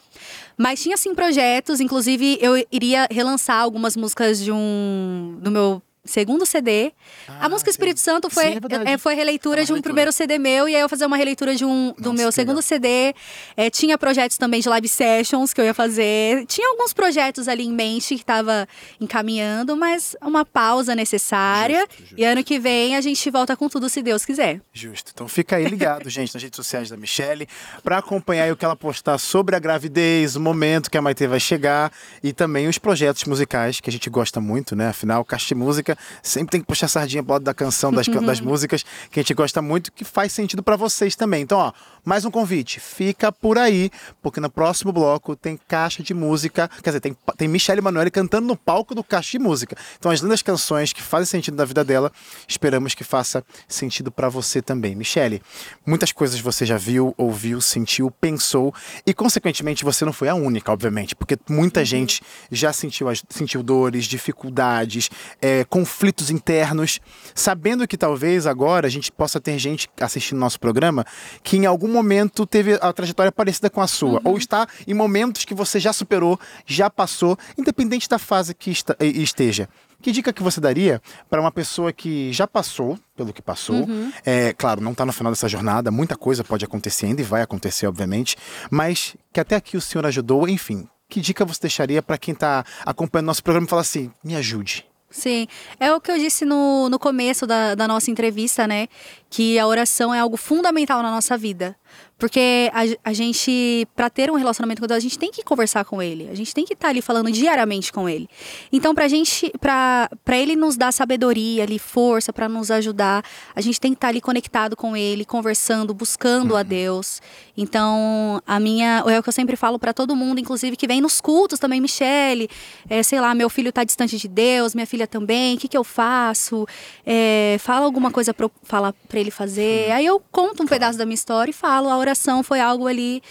Mas 0.58 0.84
tinha, 0.84 0.98
sim, 0.98 1.15
projetos. 1.15 1.79
Inclusive, 1.79 2.38
eu 2.41 2.62
iria 2.70 3.08
relançar 3.10 3.62
algumas 3.62 3.96
músicas 3.96 4.44
de 4.44 4.51
um... 4.51 5.38
do 5.41 5.50
meu 5.50 5.82
segundo 6.06 6.46
CD. 6.46 6.91
Ah, 7.27 7.46
a 7.46 7.50
música 7.50 7.70
sim. 7.70 7.75
Espírito 7.75 8.00
Santo 8.00 8.29
foi, 8.29 8.44
Sim, 8.53 8.60
é 8.86 8.94
é, 8.94 8.98
foi 8.98 9.13
releitura 9.15 9.62
É 9.62 9.63
de 9.63 9.72
um 9.72 9.75
releitura. 9.75 9.82
primeiro 9.94 10.12
CD 10.12 10.39
meu, 10.39 10.68
e 10.68 10.75
aí 10.75 10.82
eu 10.82 10.89
fazer 10.89 11.06
uma 11.06 11.18
releitura 11.18 11.56
de 11.56 11.63
um, 11.65 11.94
do 11.98 12.10
Nossa, 12.12 12.13
meu 12.24 12.32
segundo 12.32 12.56
legal. 12.58 12.62
CD. 12.63 13.13
É, 13.56 13.70
tinha 13.70 13.98
projetos 13.98 14.38
também 14.38 14.62
de 14.62 14.70
live 14.70 14.88
sessions 14.88 15.53
que 15.53 15.62
eu 15.62 15.65
ia 15.65 15.74
fazer. 15.74 16.46
Tinha 16.48 16.68
alguns 16.70 16.94
projetos 16.94 17.48
ali 17.48 17.65
em 17.65 17.72
mente 17.72 18.15
que 18.15 18.25
tava 18.25 18.68
encaminhando, 19.00 19.75
mas 19.75 20.15
uma 20.22 20.46
pausa 20.46 20.96
necessária. 20.96 21.79
Justo, 21.79 22.00
justo. 22.01 22.15
E 22.18 22.24
ano 22.24 22.44
que 22.44 22.60
vem 22.60 22.96
a 22.96 23.01
gente 23.01 23.29
volta 23.29 23.56
com 23.56 23.68
tudo, 23.70 23.89
se 23.89 24.01
Deus 24.01 24.25
quiser. 24.25 24.62
Justo. 24.74 25.12
Então 25.13 25.27
fica 25.27 25.56
aí 25.58 25.65
ligado, 25.65 26.10
gente, 26.10 26.34
nas 26.34 26.41
redes 26.44 26.56
sociais 26.58 26.89
da 26.89 26.98
Michelle, 26.98 27.48
para 27.84 27.98
acompanhar 27.98 28.51
o 28.51 28.56
que 28.58 28.65
ela 28.65 28.75
postar 28.75 29.18
sobre 29.18 29.56
a 29.56 29.60
gravidez, 29.60 30.36
o 30.36 30.39
momento 30.39 30.89
que 30.89 30.98
a 30.98 31.01
Maitê 31.01 31.27
vai 31.27 31.39
chegar 31.39 31.91
e 32.24 32.34
também 32.34 32.68
os 32.68 32.77
projetos 32.77 33.24
musicais 33.25 33.79
que 33.79 33.89
a 33.89 33.94
gente 33.94 34.10
gosta 34.10 34.39
muito, 34.41 34.75
né? 34.75 34.89
Afinal, 34.89 35.24
Caixa 35.25 35.48
de 35.50 35.56
Música 35.89 35.98
sempre 36.22 36.51
tem 36.51 36.62
que 36.62 36.67
puxar 36.67 36.86
a 36.86 36.89
sardinha 36.89 37.24
pro 37.24 37.34
lado 37.34 37.43
da 37.43 37.53
canção, 37.53 37.91
das, 37.91 38.08
das 38.08 38.39
músicas 38.39 38.84
que 39.12 39.19
a 39.19 39.24
gente 39.24 39.34
gosta 39.34 39.62
muito, 39.62 39.91
que 39.91 40.03
faz 40.03 40.31
sentido 40.31 40.62
para 40.62 40.75
vocês 40.75 41.15
também. 41.15 41.41
Então, 41.41 41.58
ó, 41.58 41.72
mais 42.05 42.25
um 42.25 42.31
convite. 42.31 42.79
Fica 42.79 43.31
por 43.31 43.58
aí, 43.58 43.89
porque 44.22 44.39
no 44.39 44.50
próximo 44.50 44.91
bloco 44.91 45.36
tem 45.36 45.60
Caixa 45.67 46.03
de 46.03 46.13
Música, 46.13 46.69
quer 46.84 46.89
dizer, 46.91 47.00
tem, 47.00 47.15
tem 47.38 47.48
Michelle 47.48 47.79
Emanuele 47.79 48.12
cantando 48.12 48.48
no 48.48 48.55
palco 48.55 48.93
do 48.93 49.03
Caixa 49.03 49.31
de 49.31 49.39
Música. 49.39 49.75
Então, 49.98 50.12
as 50.12 50.19
lindas 50.19 50.41
canções 50.41 50.93
que 50.93 51.01
fazem 51.01 51.25
sentido 51.25 51.55
na 51.55 51.65
vida 51.65 51.84
dela, 51.84 52.12
esperamos 52.48 52.93
que 52.93 53.03
faça 53.03 53.43
sentido 53.67 54.12
para 54.12 54.29
você 54.29 54.62
também. 54.62 54.96
Michelle, 54.96 55.41
muitas 55.86 56.12
coisas 56.12 56.39
você 56.39 56.65
já 56.65 56.77
viu, 56.77 57.13
ouviu, 57.17 57.62
sentiu, 57.62 58.12
pensou 58.12 58.74
e, 59.05 59.13
consequentemente, 59.13 59.84
você 59.84 60.05
não 60.05 60.13
foi 60.13 60.29
a 60.29 60.36
única, 60.36 60.72
obviamente, 60.72 61.15
porque 61.15 61.38
muita 61.50 61.84
gente 61.86 62.22
já 62.51 62.72
sentiu, 62.74 63.08
as- 63.10 63.24
sentiu 63.29 63.62
dores, 63.63 64.05
dificuldades, 64.05 65.10
é, 65.41 65.63
conflitos 65.79 66.29
internos, 66.29 67.00
sabendo 67.33 67.88
que 67.88 67.98
talvez 67.98 68.45
agora 68.45 68.86
a 68.86 68.89
gente 68.89 69.09
possa 69.12 69.39
ter 69.39 69.57
gente 69.57 69.88
assistindo 70.01 70.38
nosso 70.38 70.59
programa 70.59 71.05
que 71.41 71.55
em 71.55 71.65
algum 71.65 71.88
momento 71.88 72.45
teve 72.45 72.77
a 72.81 72.91
trajetória 72.91 73.31
parecida 73.31 73.69
com 73.69 73.79
a 73.79 73.88
sua, 73.88 74.19
ou 74.25 74.38
está 74.38 74.67
em 74.86 74.93
momentos 74.93 75.45
que 75.45 75.53
você 75.53 75.79
já 75.79 75.93
superou, 75.93 76.38
já 76.65 76.89
passou, 76.89 77.38
independente 77.57 78.09
da 78.09 78.19
fase 78.19 78.53
que 78.53 78.74
esteja. 79.00 79.69
Que 80.01 80.12
dica 80.12 80.33
que 80.33 80.43
você 80.43 80.59
daria 80.59 81.01
para 81.29 81.39
uma 81.39 81.51
pessoa 81.51 81.93
que 81.93 82.31
já 82.33 82.45
passou 82.45 83.00
pelo 83.15 83.31
que 83.31 83.41
passou? 83.41 83.88
É, 84.25 84.53
claro, 84.53 84.81
não 84.81 84.91
está 84.91 85.05
no 85.05 85.13
final 85.13 85.31
dessa 85.31 85.48
jornada, 85.48 85.91
muita 85.91 86.17
coisa 86.17 86.43
pode 86.43 86.65
acontecer 86.65 87.05
ainda 87.05 87.21
e 87.21 87.24
vai 87.24 87.41
acontecer, 87.41 87.88
obviamente, 87.88 88.36
mas 88.69 89.15
que 89.31 89.39
até 89.39 89.55
aqui 89.55 89.77
o 89.77 89.81
senhor 89.81 90.05
ajudou, 90.05 90.48
enfim. 90.48 90.88
Que 91.07 91.21
dica 91.21 91.45
você 91.45 91.62
deixaria 91.62 92.03
para 92.03 92.17
quem 92.17 92.33
está 92.33 92.65
acompanhando 92.86 93.27
nosso 93.27 93.43
programa 93.43 93.65
e 93.65 93.69
fala 93.69 93.81
assim: 93.81 94.12
me 94.24 94.36
ajude? 94.36 94.88
Sim, 95.12 95.48
é 95.80 95.92
o 95.92 96.00
que 96.00 96.12
eu 96.12 96.18
disse 96.20 96.46
no, 96.46 96.88
no 96.88 97.00
começo 97.00 97.48
da, 97.48 97.74
da 97.74 97.88
nossa 97.88 98.12
entrevista, 98.12 98.68
né? 98.68 98.88
Que 99.29 99.59
a 99.59 99.67
oração 99.67 100.13
é 100.13 100.19
algo 100.19 100.38
fundamental 100.38 101.03
na 101.03 101.12
nossa 101.12 101.38
vida. 101.38 101.75
Porque 102.19 102.69
a, 102.74 103.09
a 103.12 103.13
gente, 103.13 103.88
para 103.95 104.09
ter 104.09 104.29
um 104.29 104.36
relacionamento 104.36 104.81
com 104.81 104.88
Deus, 104.88 104.98
a 104.98 105.01
gente 105.01 105.17
tem 105.17 105.31
que 105.31 105.41
conversar 105.41 105.86
com 105.86 106.01
Ele. 106.01 106.27
A 106.29 106.36
gente 106.36 106.53
tem 106.53 106.65
que 106.65 106.74
estar 106.74 106.89
ali 106.89 107.01
falando 107.01 107.31
diariamente 107.31 107.93
com 107.93 108.09
Ele. 108.09 108.29
Então, 108.74 108.93
pra 108.93 109.07
gente, 109.07 109.50
pra, 109.62 110.09
pra 110.25 110.38
Ele 110.38 110.53
nos 110.53 110.75
dar 110.75 110.91
sabedoria, 110.91 111.63
ali, 111.63 111.79
força, 111.79 112.33
para 112.33 112.50
nos 112.50 112.69
ajudar, 112.71 113.24
a 113.55 113.62
gente 113.62 113.79
tem 113.79 113.93
que 113.93 113.98
estar 113.98 114.09
ali 114.09 114.19
conectado 114.19 114.75
com 114.75 114.98
Ele, 114.98 115.24
conversando, 115.24 115.93
buscando 115.93 116.57
a 116.57 116.63
Deus. 116.63 117.21
Então, 117.55 118.41
a 118.45 118.59
minha. 118.59 119.01
É 119.07 119.17
o 119.17 119.24
que 119.24 119.29
eu 119.29 119.33
sempre 119.33 119.55
falo 119.55 119.79
para 119.79 119.93
todo 119.93 120.13
mundo, 120.13 120.39
inclusive 120.39 120.75
que 120.75 120.88
vem 120.88 121.00
nos 121.00 121.21
cultos 121.21 121.57
também, 121.57 121.79
Michele. 121.79 122.50
É, 122.89 123.01
sei 123.01 123.21
lá, 123.21 123.33
meu 123.33 123.50
filho 123.50 123.71
tá 123.71 123.86
distante 123.86 124.17
de 124.17 124.27
Deus, 124.27 124.75
minha 124.75 124.88
filha 124.88 125.07
também, 125.07 125.55
o 125.55 125.57
que, 125.57 125.69
que 125.69 125.77
eu 125.77 125.86
faço? 125.86 126.67
É, 127.06 127.56
fala 127.60 127.86
alguma 127.86 128.12
coisa 128.12 128.34
pra 128.34 128.45
eu 128.45 128.51
falar 128.63 128.93
pra 129.19 129.21
ele 129.21 129.32
fazer. 129.32 129.91
Aí 129.91 130.05
eu 130.05 130.21
conto 130.32 130.63
um 130.63 130.65
pedaço 130.65 130.97
da 130.97 131.05
minha 131.05 131.15
história 131.15 131.51
e 131.51 131.53
falo, 131.53 131.89
a 131.89 131.97
oração 131.97 132.41
foi 132.41 132.60
algo 132.60 132.88
ali. 132.88 133.21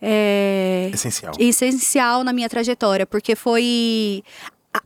é, 0.00 0.90
Essencial. 0.92 1.32
essencial 1.38 2.22
na 2.24 2.32
minha 2.32 2.48
trajetória, 2.48 3.06
porque 3.06 3.34
foi 3.34 4.22
a, 4.72 4.80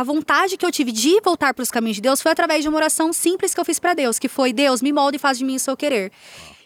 a 0.00 0.02
vontade 0.02 0.56
que 0.56 0.64
eu 0.64 0.72
tive 0.72 0.92
de 0.92 1.20
voltar 1.20 1.54
para 1.54 1.62
os 1.62 1.70
caminhos 1.70 1.96
de 1.96 2.02
Deus 2.02 2.20
foi 2.20 2.32
através 2.32 2.62
de 2.62 2.68
uma 2.68 2.76
oração 2.76 3.12
simples 3.12 3.54
que 3.54 3.60
eu 3.60 3.64
fiz 3.64 3.78
para 3.78 3.94
Deus, 3.94 4.18
que 4.18 4.28
foi 4.28 4.52
Deus 4.52 4.82
me 4.82 4.92
molde 4.92 5.16
e 5.16 5.18
faz 5.18 5.38
de 5.38 5.44
mim 5.44 5.56
o 5.56 5.60
seu 5.60 5.76
querer. 5.76 6.10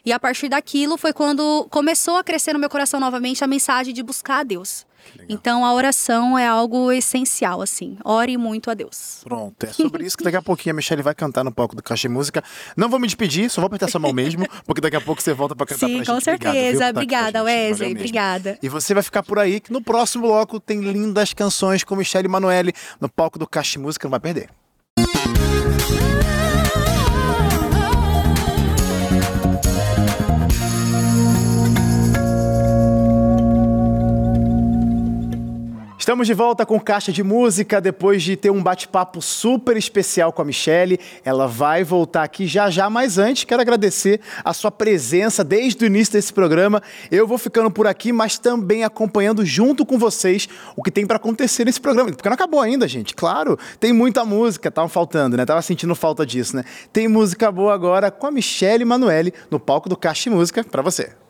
E 0.05 0.13
a 0.13 0.19
partir 0.19 0.49
daquilo 0.49 0.97
foi 0.97 1.13
quando 1.13 1.67
começou 1.71 2.17
a 2.17 2.25
crescer 2.25 2.53
no 2.53 2.59
meu 2.59 2.69
coração 2.69 2.99
novamente 2.99 3.45
a 3.45 3.47
mensagem 3.47 3.95
de 3.95 4.03
buscar 4.03 4.41
a 4.41 4.43
Deus. 4.43 4.85
Então 5.29 5.65
a 5.65 5.73
oração 5.73 6.39
é 6.39 6.47
algo 6.47 6.91
essencial 6.91 7.63
assim. 7.63 7.97
Ore 8.05 8.37
muito 8.37 8.71
a 8.71 8.75
Deus. 8.75 9.21
Pronto, 9.25 9.65
é 9.65 9.73
sobre 9.73 10.05
isso 10.05 10.17
que 10.17 10.25
daqui 10.25 10.37
a 10.37 10.43
pouquinho 10.43 10.75
a 10.75 10.77
Michelle 10.77 11.03
vai 11.03 11.15
cantar 11.15 11.45
no 11.45 11.53
palco 11.53 11.77
do 11.77 11.83
Caixa 11.83 12.09
de 12.09 12.15
Música. 12.15 12.43
Não 12.77 12.89
vou 12.89 12.99
me 12.99 13.07
despedir, 13.07 13.51
só 13.51 13.61
vou 13.61 13.67
apertar 13.67 13.89
sua 13.89 14.01
mão 14.01 14.13
mesmo, 14.13 14.47
porque 14.67 14.81
daqui 14.81 14.97
a 14.97 15.01
pouco 15.01 15.23
você 15.23 15.33
volta 15.33 15.55
pra 15.55 15.67
cantar 15.67 15.87
Sim, 15.87 15.97
pra 15.97 16.05
gente. 16.05 16.15
com 16.15 16.21
certeza. 16.21 16.91
Obrigada, 16.91 17.43
Wesley. 17.43 17.93
Obrigada. 17.93 18.59
E 18.63 18.69
você 18.69 18.95
vai 18.95 19.03
ficar 19.03 19.23
por 19.23 19.39
aí, 19.39 19.61
que 19.61 19.73
no 19.73 19.83
próximo 19.83 20.27
bloco 20.27 20.61
tem 20.61 20.81
lindas 20.81 21.33
canções 21.33 21.85
com 21.85 21.97
Michelle 21.97 22.27
Emanuele 22.27 22.73
no 23.01 23.09
palco 23.09 23.39
do 23.39 23.47
Caixa 23.47 23.73
de 23.73 23.79
Música, 23.79 24.07
não 24.07 24.11
vai 24.11 24.21
perder. 24.21 24.49
Estamos 36.03 36.27
de 36.27 36.35
volta 36.35 36.67
com 36.67 36.81
Caixa 36.81 37.13
de 37.13 37.23
Música 37.23 37.81
depois 37.81 38.25
de 38.25 38.35
ter 38.35 38.51
um 38.51 38.61
bate-papo 38.61 39.23
super 39.23 39.77
especial 39.77 40.33
com 40.33 40.43
a 40.43 40.45
Michelle. 40.45 40.99
Ela 41.25 41.47
vai 41.47 41.85
voltar 41.85 42.25
aqui 42.25 42.45
já 42.45 42.69
já, 42.69 42.91
mas 42.91 43.19
antes 43.19 43.45
quero 43.45 43.63
agradecer 43.63 44.21
a 44.45 44.53
sua 44.53 44.73
presença 44.73 45.45
desde 45.45 45.85
o 45.85 45.87
início 45.87 46.15
desse 46.15 46.33
programa. 46.33 46.83
Eu 47.09 47.25
vou 47.25 47.39
ficando 47.39 47.71
por 47.71 47.87
aqui, 47.87 48.13
mas 48.13 48.37
também 48.37 48.83
acompanhando 48.83 49.47
junto 49.47 49.87
com 49.87 49.97
vocês 49.97 50.49
o 50.75 50.83
que 50.83 50.91
tem 50.91 51.07
para 51.07 51.19
acontecer 51.19 51.65
nesse 51.65 51.81
programa, 51.81 52.11
porque 52.11 52.29
não 52.29 52.35
acabou 52.35 52.61
ainda, 52.61 52.89
gente. 52.89 53.15
Claro, 53.15 53.57
tem 53.79 53.93
muita 53.93 54.25
música, 54.25 54.73
tava 54.73 54.89
faltando, 54.89 55.37
né? 55.37 55.47
Tava 55.47 55.63
sentindo 55.63 55.95
falta 55.95 56.27
disso, 56.27 56.57
né? 56.57 56.65
Tem 56.93 57.07
música 57.07 57.53
boa 57.53 57.73
agora 57.73 58.11
com 58.11 58.27
a 58.27 58.33
Michelle 58.33 58.83
Emanuele 58.83 59.33
no 59.49 59.61
palco 59.61 59.89
do 59.89 59.97
Caixa 59.97 60.29
de 60.29 60.31
Música 60.31 60.65
para 60.65 60.83
você. 60.83 61.22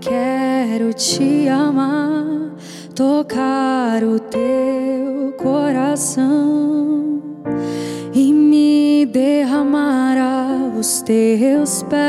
Quero 0.00 0.92
te 0.92 1.48
amar, 1.48 2.24
tocar 2.94 4.02
o 4.02 4.18
teu 4.18 5.32
coração 5.36 7.20
e 8.12 8.32
me 8.32 9.06
derramar 9.06 10.16
aos 10.18 11.02
teus 11.02 11.82
pés. 11.84 12.02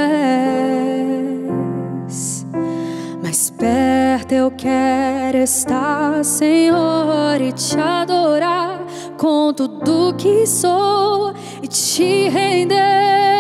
Mais 3.22 3.50
perto 3.50 4.34
eu 4.34 4.52
quero 4.52 5.38
estar, 5.38 6.24
Senhor, 6.24 7.42
e 7.42 7.52
te 7.52 7.80
adorar 7.80 8.84
com 9.18 9.54
tudo 9.54 10.14
que 10.18 10.46
sou 10.46 11.34
e 11.62 11.68
te 11.68 12.30
render. 12.30 13.33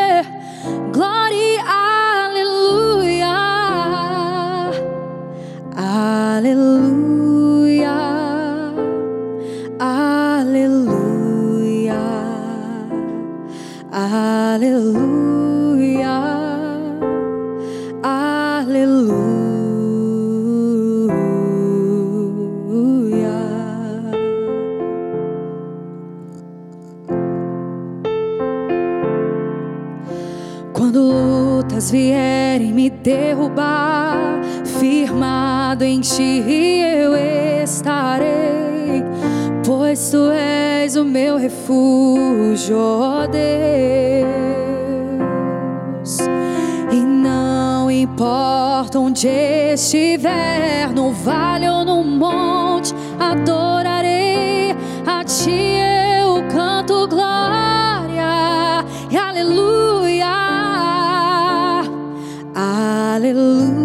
Aleluia, 5.96 7.94
aleluia, 9.80 11.14
aleluia, 13.92 15.30
aleluia. 18.02 19.04
Quando 30.74 31.00
lutas 31.02 31.92
vierem 31.92 32.74
me 32.74 32.90
derrubar, 32.90 33.53
firmado 35.74 35.84
em 35.84 36.00
ti 36.02 36.44
eu 36.80 37.16
estarei, 37.64 39.04
pois 39.66 40.12
tu 40.12 40.30
és 40.32 40.96
o 40.96 41.04
meu 41.04 41.38
refúgio, 41.38 42.78
ó 42.78 43.26
Deus. 43.26 43.40
E 46.92 46.96
não 46.98 47.90
importa 47.90 49.00
onde 49.00 49.28
estiver, 49.28 50.92
no 50.94 51.12
vale 51.12 51.68
ou 51.68 51.84
no 51.84 52.04
monte, 52.04 52.94
adorarei. 53.20 54.76
A 55.06 55.24
ti 55.24 55.78
eu 56.22 56.44
canto 56.50 57.08
glória 57.08 58.86
e 59.10 59.18
aleluia, 59.18 60.28
aleluia, 62.54 63.83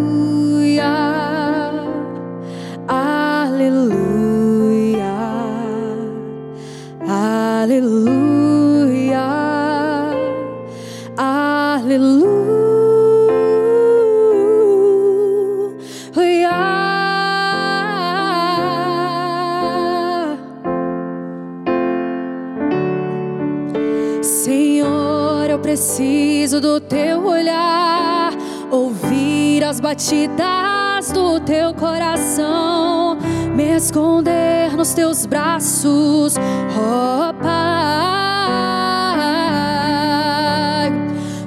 batidas 29.88 31.10
do 31.12 31.40
teu 31.40 31.72
coração, 31.72 33.16
me 33.54 33.74
esconder 33.74 34.76
nos 34.76 34.92
teus 34.92 35.24
braços, 35.24 36.34
ó 36.76 37.32
Pai. 37.32 37.48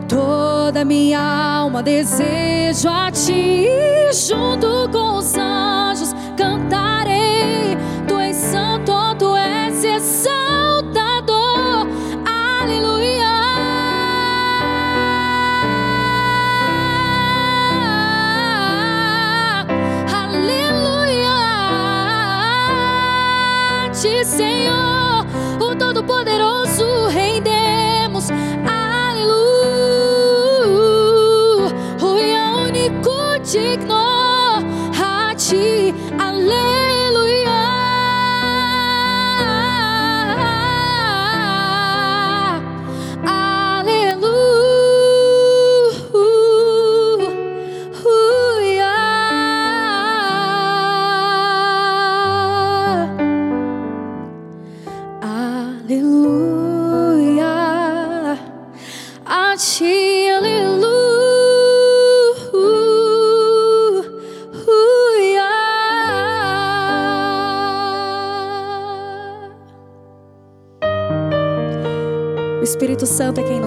Toda 0.09 0.83
minha 0.83 1.19
alma 1.21 1.83
desejo 1.83 2.89
a 2.89 3.11
ti, 3.11 3.67
junto 4.11 4.70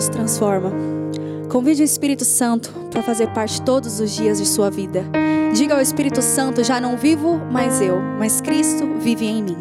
nos 0.04 0.08
transforma. 0.08 0.70
Convide 1.48 1.82
o 1.82 1.84
Espírito 1.84 2.24
Santo 2.24 2.70
para 2.90 3.02
fazer 3.02 3.28
parte 3.28 3.62
todos 3.62 4.00
os 4.00 4.14
dias 4.14 4.38
de 4.38 4.46
sua 4.46 4.70
vida. 4.70 5.04
Diga 5.54 5.74
ao 5.74 5.80
Espírito 5.80 6.20
Santo: 6.20 6.64
já 6.64 6.80
não 6.80 6.96
vivo 6.96 7.38
mais 7.50 7.80
eu, 7.80 8.00
mas 8.18 8.40
Cristo 8.40 8.86
vive 9.00 9.26
em 9.26 9.42
mim. 9.42 9.56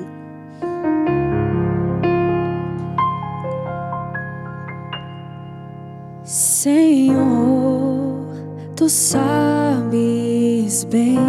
Senhor, 6.24 7.14
tu 8.76 8.90
sabes 8.90 10.84
bem, 10.86 11.20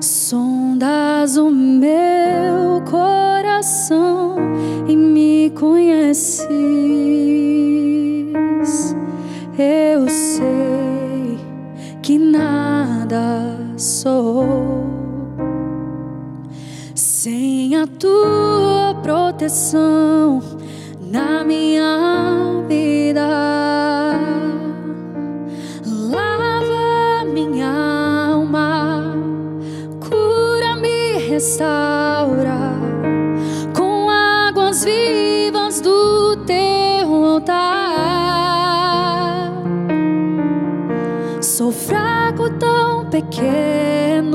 sondas 0.00 1.36
o 1.36 1.50
meu 1.50 2.82
coração 2.88 4.36
e 4.86 4.94
me 4.96 5.50
conheces. 5.58 6.81
Tua 18.02 18.96
proteção 19.00 20.42
na 21.00 21.44
minha 21.44 22.64
vida. 22.66 23.28
Lava 26.10 27.24
minha 27.32 27.68
alma, 28.32 29.14
cura-me, 30.00 31.12
restaura 31.28 32.72
com 33.76 34.10
águas 34.10 34.82
vivas 34.82 35.80
do 35.80 36.38
teu 36.44 37.24
altar. 37.24 37.92
Sou 41.40 41.70
fraco, 41.70 42.50
tão 42.58 43.04
pequeno, 43.04 44.32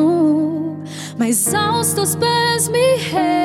mas 1.17 1.53
aos 1.53 1.91
teus 1.91 2.15
pés 2.15 2.69
me 2.69 2.95
rendo. 2.95 3.36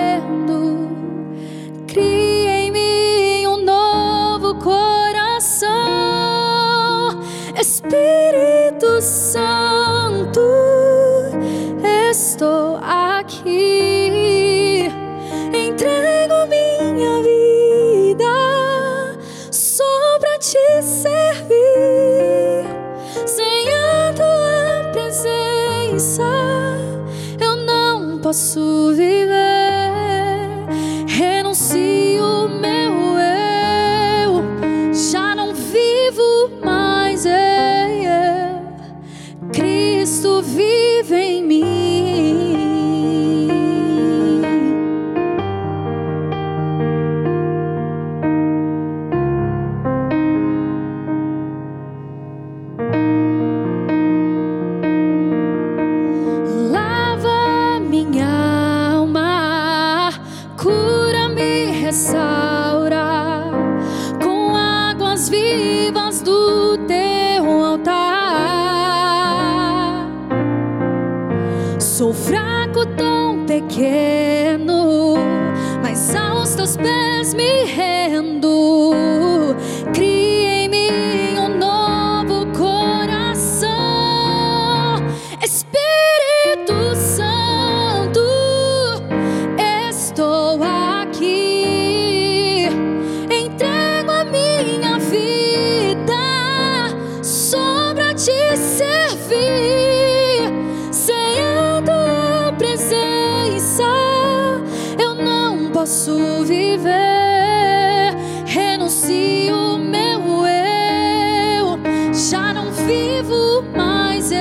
Presença, 25.92 26.22
eu 27.38 27.55
não 27.66 28.18
posso 28.18 28.94
viver. 28.94 29.21
viver. 106.83 108.14
Renuncio 108.47 109.79
meu 109.79 110.45
eu, 110.47 111.79
já 112.12 112.53
não 112.53 112.71
vivo 112.73 113.62
mais 113.77 114.33
eu. 114.33 114.40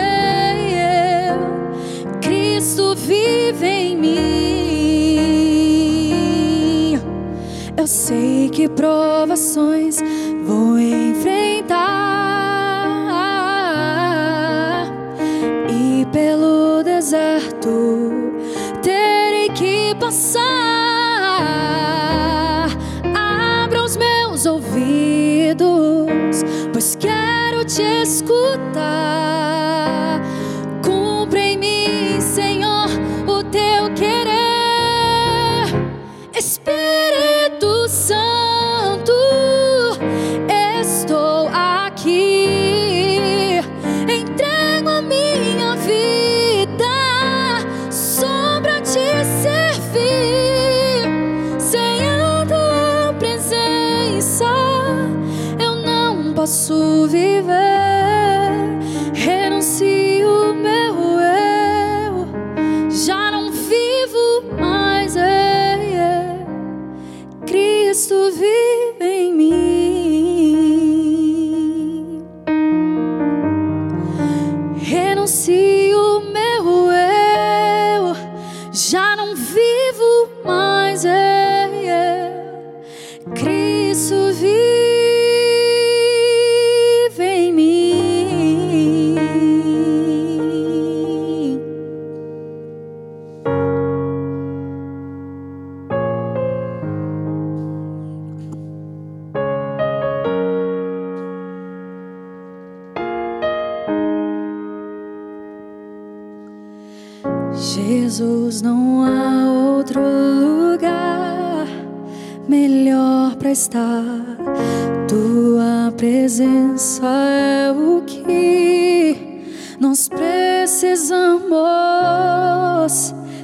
Cristo 2.20 2.96
vive 2.96 3.66
em 3.66 3.96
mim. 3.98 4.12
Eu 7.78 7.86
sei 7.88 8.50
que 8.50 8.68
provações 8.68 10.02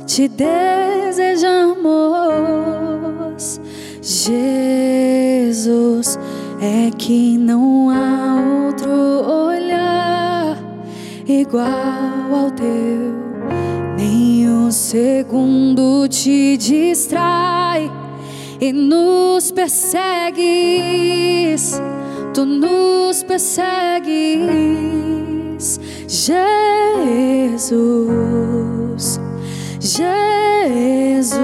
Te 0.08 0.28
desejamos. 0.28 1.78
Jesus, 4.02 6.18
é 6.60 6.90
que 6.98 7.38
não 7.38 7.92
há 7.92 8.66
outro 8.66 8.90
olhar 8.90 10.58
igual 11.28 12.34
ao 12.34 12.50
teu, 12.50 13.14
nem 13.96 14.50
um 14.50 14.72
segundo 14.72 16.08
te 16.08 16.58
distrai 16.58 17.92
e 18.60 18.74
nos 18.74 19.52
persegues, 19.52 20.02
tu 22.34 22.44
nos 22.44 23.22
persegues, 23.22 23.62
Jesus. 26.08 28.08
Jesus, 29.80 31.38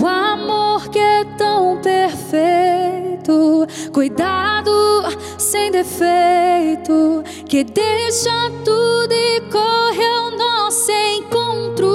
o 0.00 0.06
amor 0.06 0.88
que 0.88 0.98
é 0.98 1.24
tão 1.36 1.76
perfeito, 1.78 3.66
cuidado 3.92 4.70
sem 5.38 5.72
defeito, 5.72 7.24
que 7.48 7.64
deixa 7.64 8.30
tudo 8.64 9.12
e 9.12 9.40
corre 9.50 10.06
ao 10.06 10.30
nosso 10.36 10.92
encontro. 10.92 11.88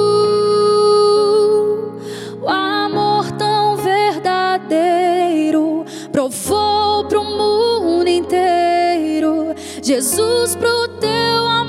O 2.42 2.50
amor 2.50 3.32
tão 3.32 3.78
verdadeiro 3.78 5.86
provou 6.12 7.06
pro 7.06 7.24
mundo 7.24 8.10
inteiro, 8.10 9.56
Jesus 9.82 10.56
pro 10.56 10.90
teu 11.00 11.48
amor 11.48 11.61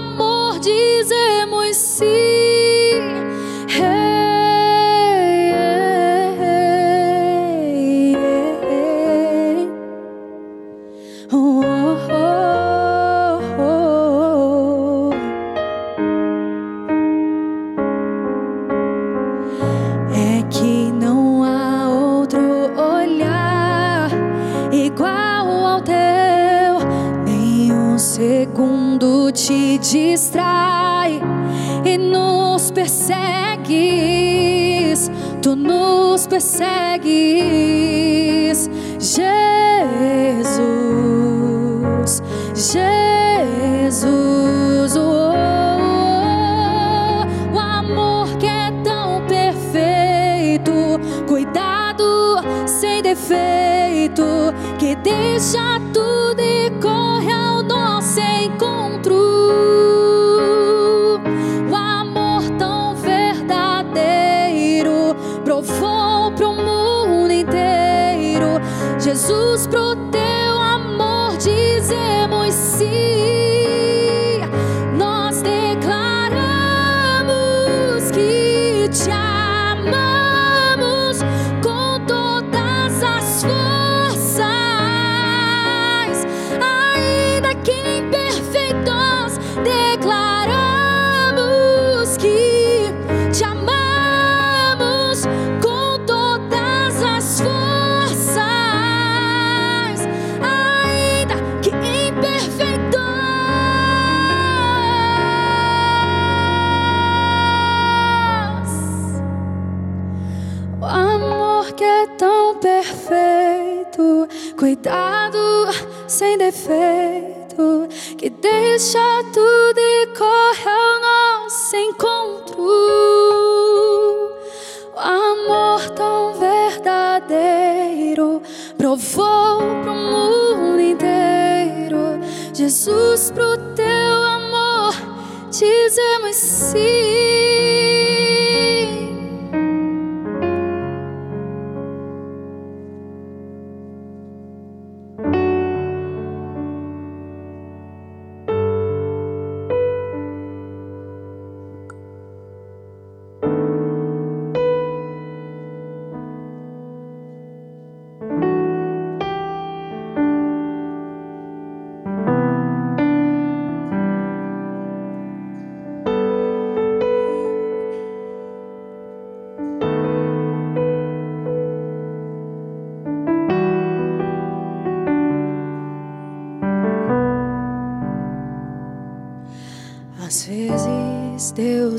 dizemos 1.03 1.77
sim. 1.77 2.05
Hey, 3.69 5.53
hey, 6.39 8.15
hey, 8.69 9.69
oh, 11.33 11.82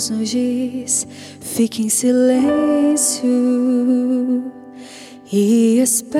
Deus 0.03 0.09
nos 0.09 0.29
diz: 0.29 1.07
fique 1.39 1.83
em 1.83 1.89
silêncio 1.89 3.29
e 5.31 5.79
espera 5.79 6.13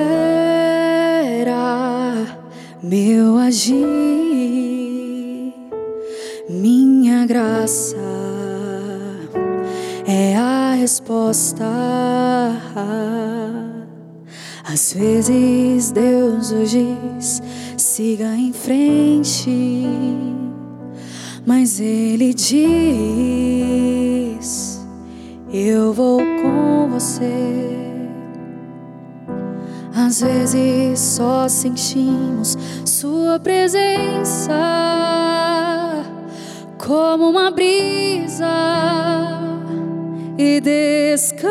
meu 2.82 3.36
agir, 3.36 3.74
minha 6.48 7.26
graça 7.26 7.96
é 10.06 10.34
a 10.36 10.74
resposta. 10.74 11.64
Às 14.64 14.94
vezes 14.94 15.92
Deus 15.92 16.52
nos 16.52 16.70
diz: 16.70 17.42
siga 17.76 18.34
em 18.34 18.52
frente 18.52 19.84
mas 21.54 21.78
ele 21.78 22.34
diz: 22.34 22.50
Eu 25.52 25.92
vou 25.92 26.18
com 26.18 26.88
você. 26.90 27.30
Às 29.96 30.20
vezes 30.20 30.98
só 30.98 31.48
sentimos 31.48 32.58
Sua 32.84 33.38
presença 33.38 34.52
como 36.84 37.30
uma 37.30 37.52
brisa 37.52 38.44
e 40.36 40.60
descansamos 40.60 41.44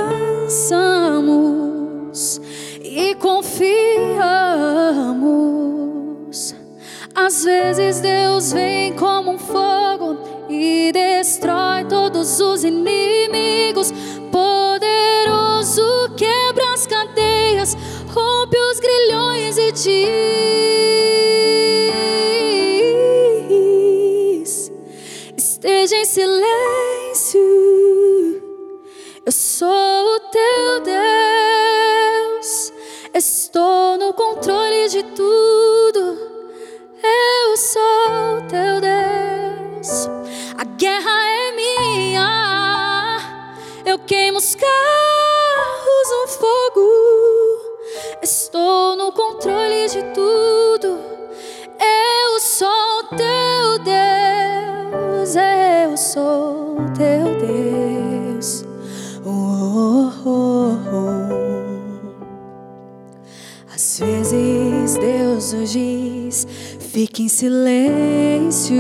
todos 12.24 12.40
os 12.40 12.64
inimigos. 12.64 13.92
Poderoso 14.32 15.84
quebra 16.16 16.74
as 16.74 16.88
cadeias, 16.88 17.76
rompe 18.08 18.58
os 18.58 18.80
grilhões 18.80 19.58
e 19.58 19.72
diz: 19.74 19.92
Esteja 25.38 25.98
em 25.98 26.06
silêncio, 26.06 27.42
eu 29.26 29.32
sou 29.32 29.68
o 29.68 30.20
teu 30.32 30.82
Deus, 30.82 32.74
estou 33.14 33.98
no 33.98 34.14
controle 34.14 34.88
de 34.88 35.04
tudo. 35.04 36.32
Eu 37.04 37.58
sou 37.58 38.42
teu 38.48 38.80
Deus. 38.80 40.08
A 40.58 40.64
guerra 40.64 41.30
é. 41.30 41.33
Eu 43.94 44.00
queimo 44.00 44.40
os 44.40 44.56
carros 44.56 46.08
no 46.10 46.28
fogo. 46.28 46.82
Estou 48.24 48.96
no 48.96 49.12
controle 49.12 49.88
de 49.88 50.02
tudo. 50.16 51.00
Eu 51.80 52.40
sou 52.40 53.04
teu 53.12 53.78
Deus. 53.84 55.36
Eu 55.36 55.96
sou 55.96 56.78
teu 56.98 57.38
Deus. 57.38 58.66
Oh, 59.24 60.12
oh, 60.26 60.76
oh. 60.92 61.34
Às 63.76 64.00
vezes 64.00 64.98
Deus 64.98 65.54
nos 65.54 65.72
diz 65.72 66.48
Fique 66.80 67.22
em 67.22 67.30
silêncio 67.30 68.76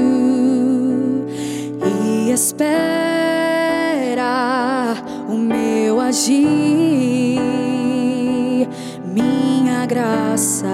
e 1.85 2.31
espera 2.31 3.03
agir, 6.13 7.39
minha 9.03 9.83
graça 9.87 10.67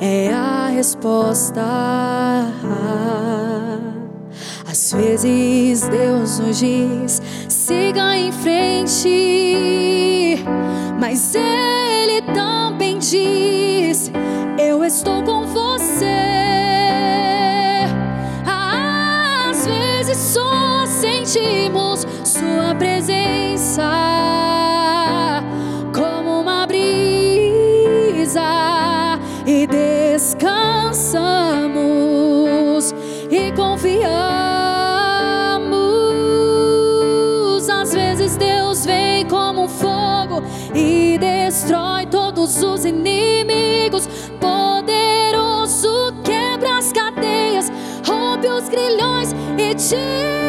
é 0.00 0.32
a 0.32 0.68
resposta. 0.68 1.60
Às 4.70 4.92
vezes 4.92 5.88
Deus 5.88 6.38
nos 6.38 6.60
diz: 6.60 7.20
siga 7.48 8.16
em 8.16 8.30
frente, 8.30 10.44
mas 11.00 11.34
Ele 11.34 12.22
também 12.32 12.98
diz 12.98 14.12
eu 14.58 14.84
estou 14.84 15.24
com 15.24 15.44
você. 15.46 16.04
Às 18.46 19.66
vezes 19.66 20.16
só 20.16 20.86
sentimos 20.86 22.06
Sua 22.22 22.76
presença 22.76 23.19
como 25.94 26.40
uma 26.40 26.66
brisa 26.66 28.40
e 29.46 29.66
descansamos 29.66 30.54
e 33.30 33.52
confiamos. 33.52 34.00
Às 37.68 37.92
vezes 37.92 38.36
Deus 38.36 38.84
vem 38.84 39.24
como 39.26 39.64
um 39.64 39.68
fogo 39.68 40.42
e 40.74 41.16
destrói 41.18 42.06
todos 42.06 42.62
os 42.62 42.84
inimigos 42.84 44.08
grilhões 48.70 49.34
e 49.58 49.74
diz: 49.74 50.39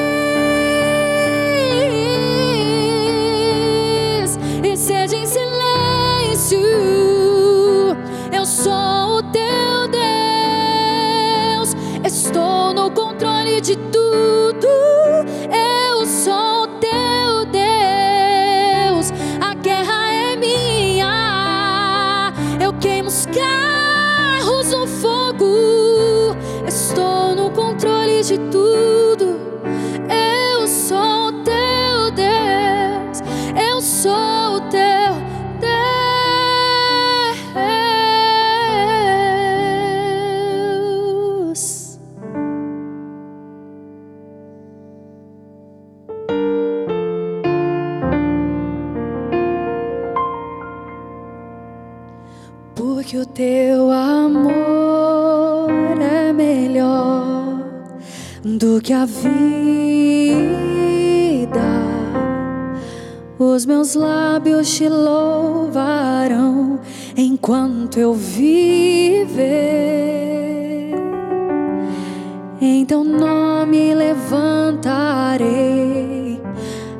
levantarei 74.12 75.41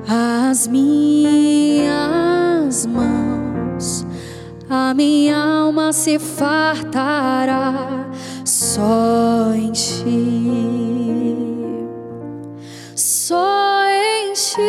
as 0.08 0.68
minhas 0.68 1.86
mãos. 2.86 4.06
A 4.70 4.94
minha 4.94 5.36
alma 5.38 5.92
se 5.92 6.18
fartará 6.18 8.06
só 8.46 9.52
em 9.54 9.72
ti. 9.72 10.08
Só 12.96 13.84
em 13.90 14.32
ti. 14.34 14.62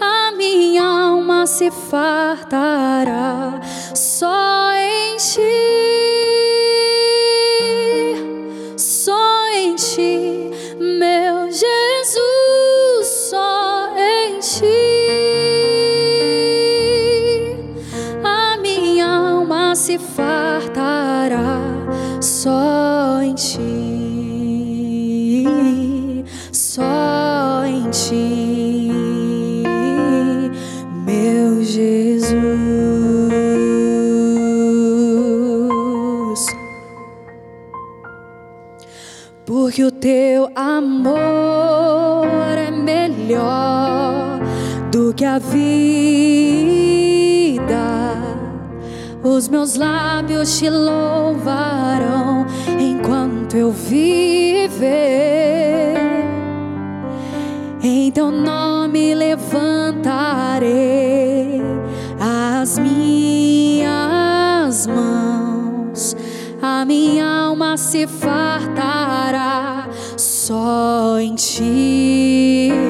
A 0.00 0.32
minha 0.36 0.82
alma 0.82 1.46
se 1.46 1.70
fartará 1.70 3.60
Porque 39.72 39.84
o 39.84 39.90
teu 39.90 40.52
amor 40.54 41.16
é 42.58 42.70
melhor 42.70 44.38
do 44.90 45.14
que 45.14 45.24
a 45.24 45.38
vida. 45.38 45.62
Os 49.24 49.48
meus 49.48 49.76
lábios 49.76 50.58
te 50.58 50.68
louvarão 50.68 52.44
enquanto 52.78 53.56
eu 53.56 53.72
viver. 53.72 54.82
Em 57.82 58.12
teu 58.12 58.30
nome 58.30 59.14
levantarei 59.14 60.02
as 62.20 62.78
minhas 62.78 64.86
mãos. 64.86 66.14
A 66.60 66.84
minha 66.84 67.26
alma 67.26 67.78
se 67.78 68.06
fartará 68.06 69.41
só 70.42 71.20
em 71.20 71.36
ti. 71.36 72.81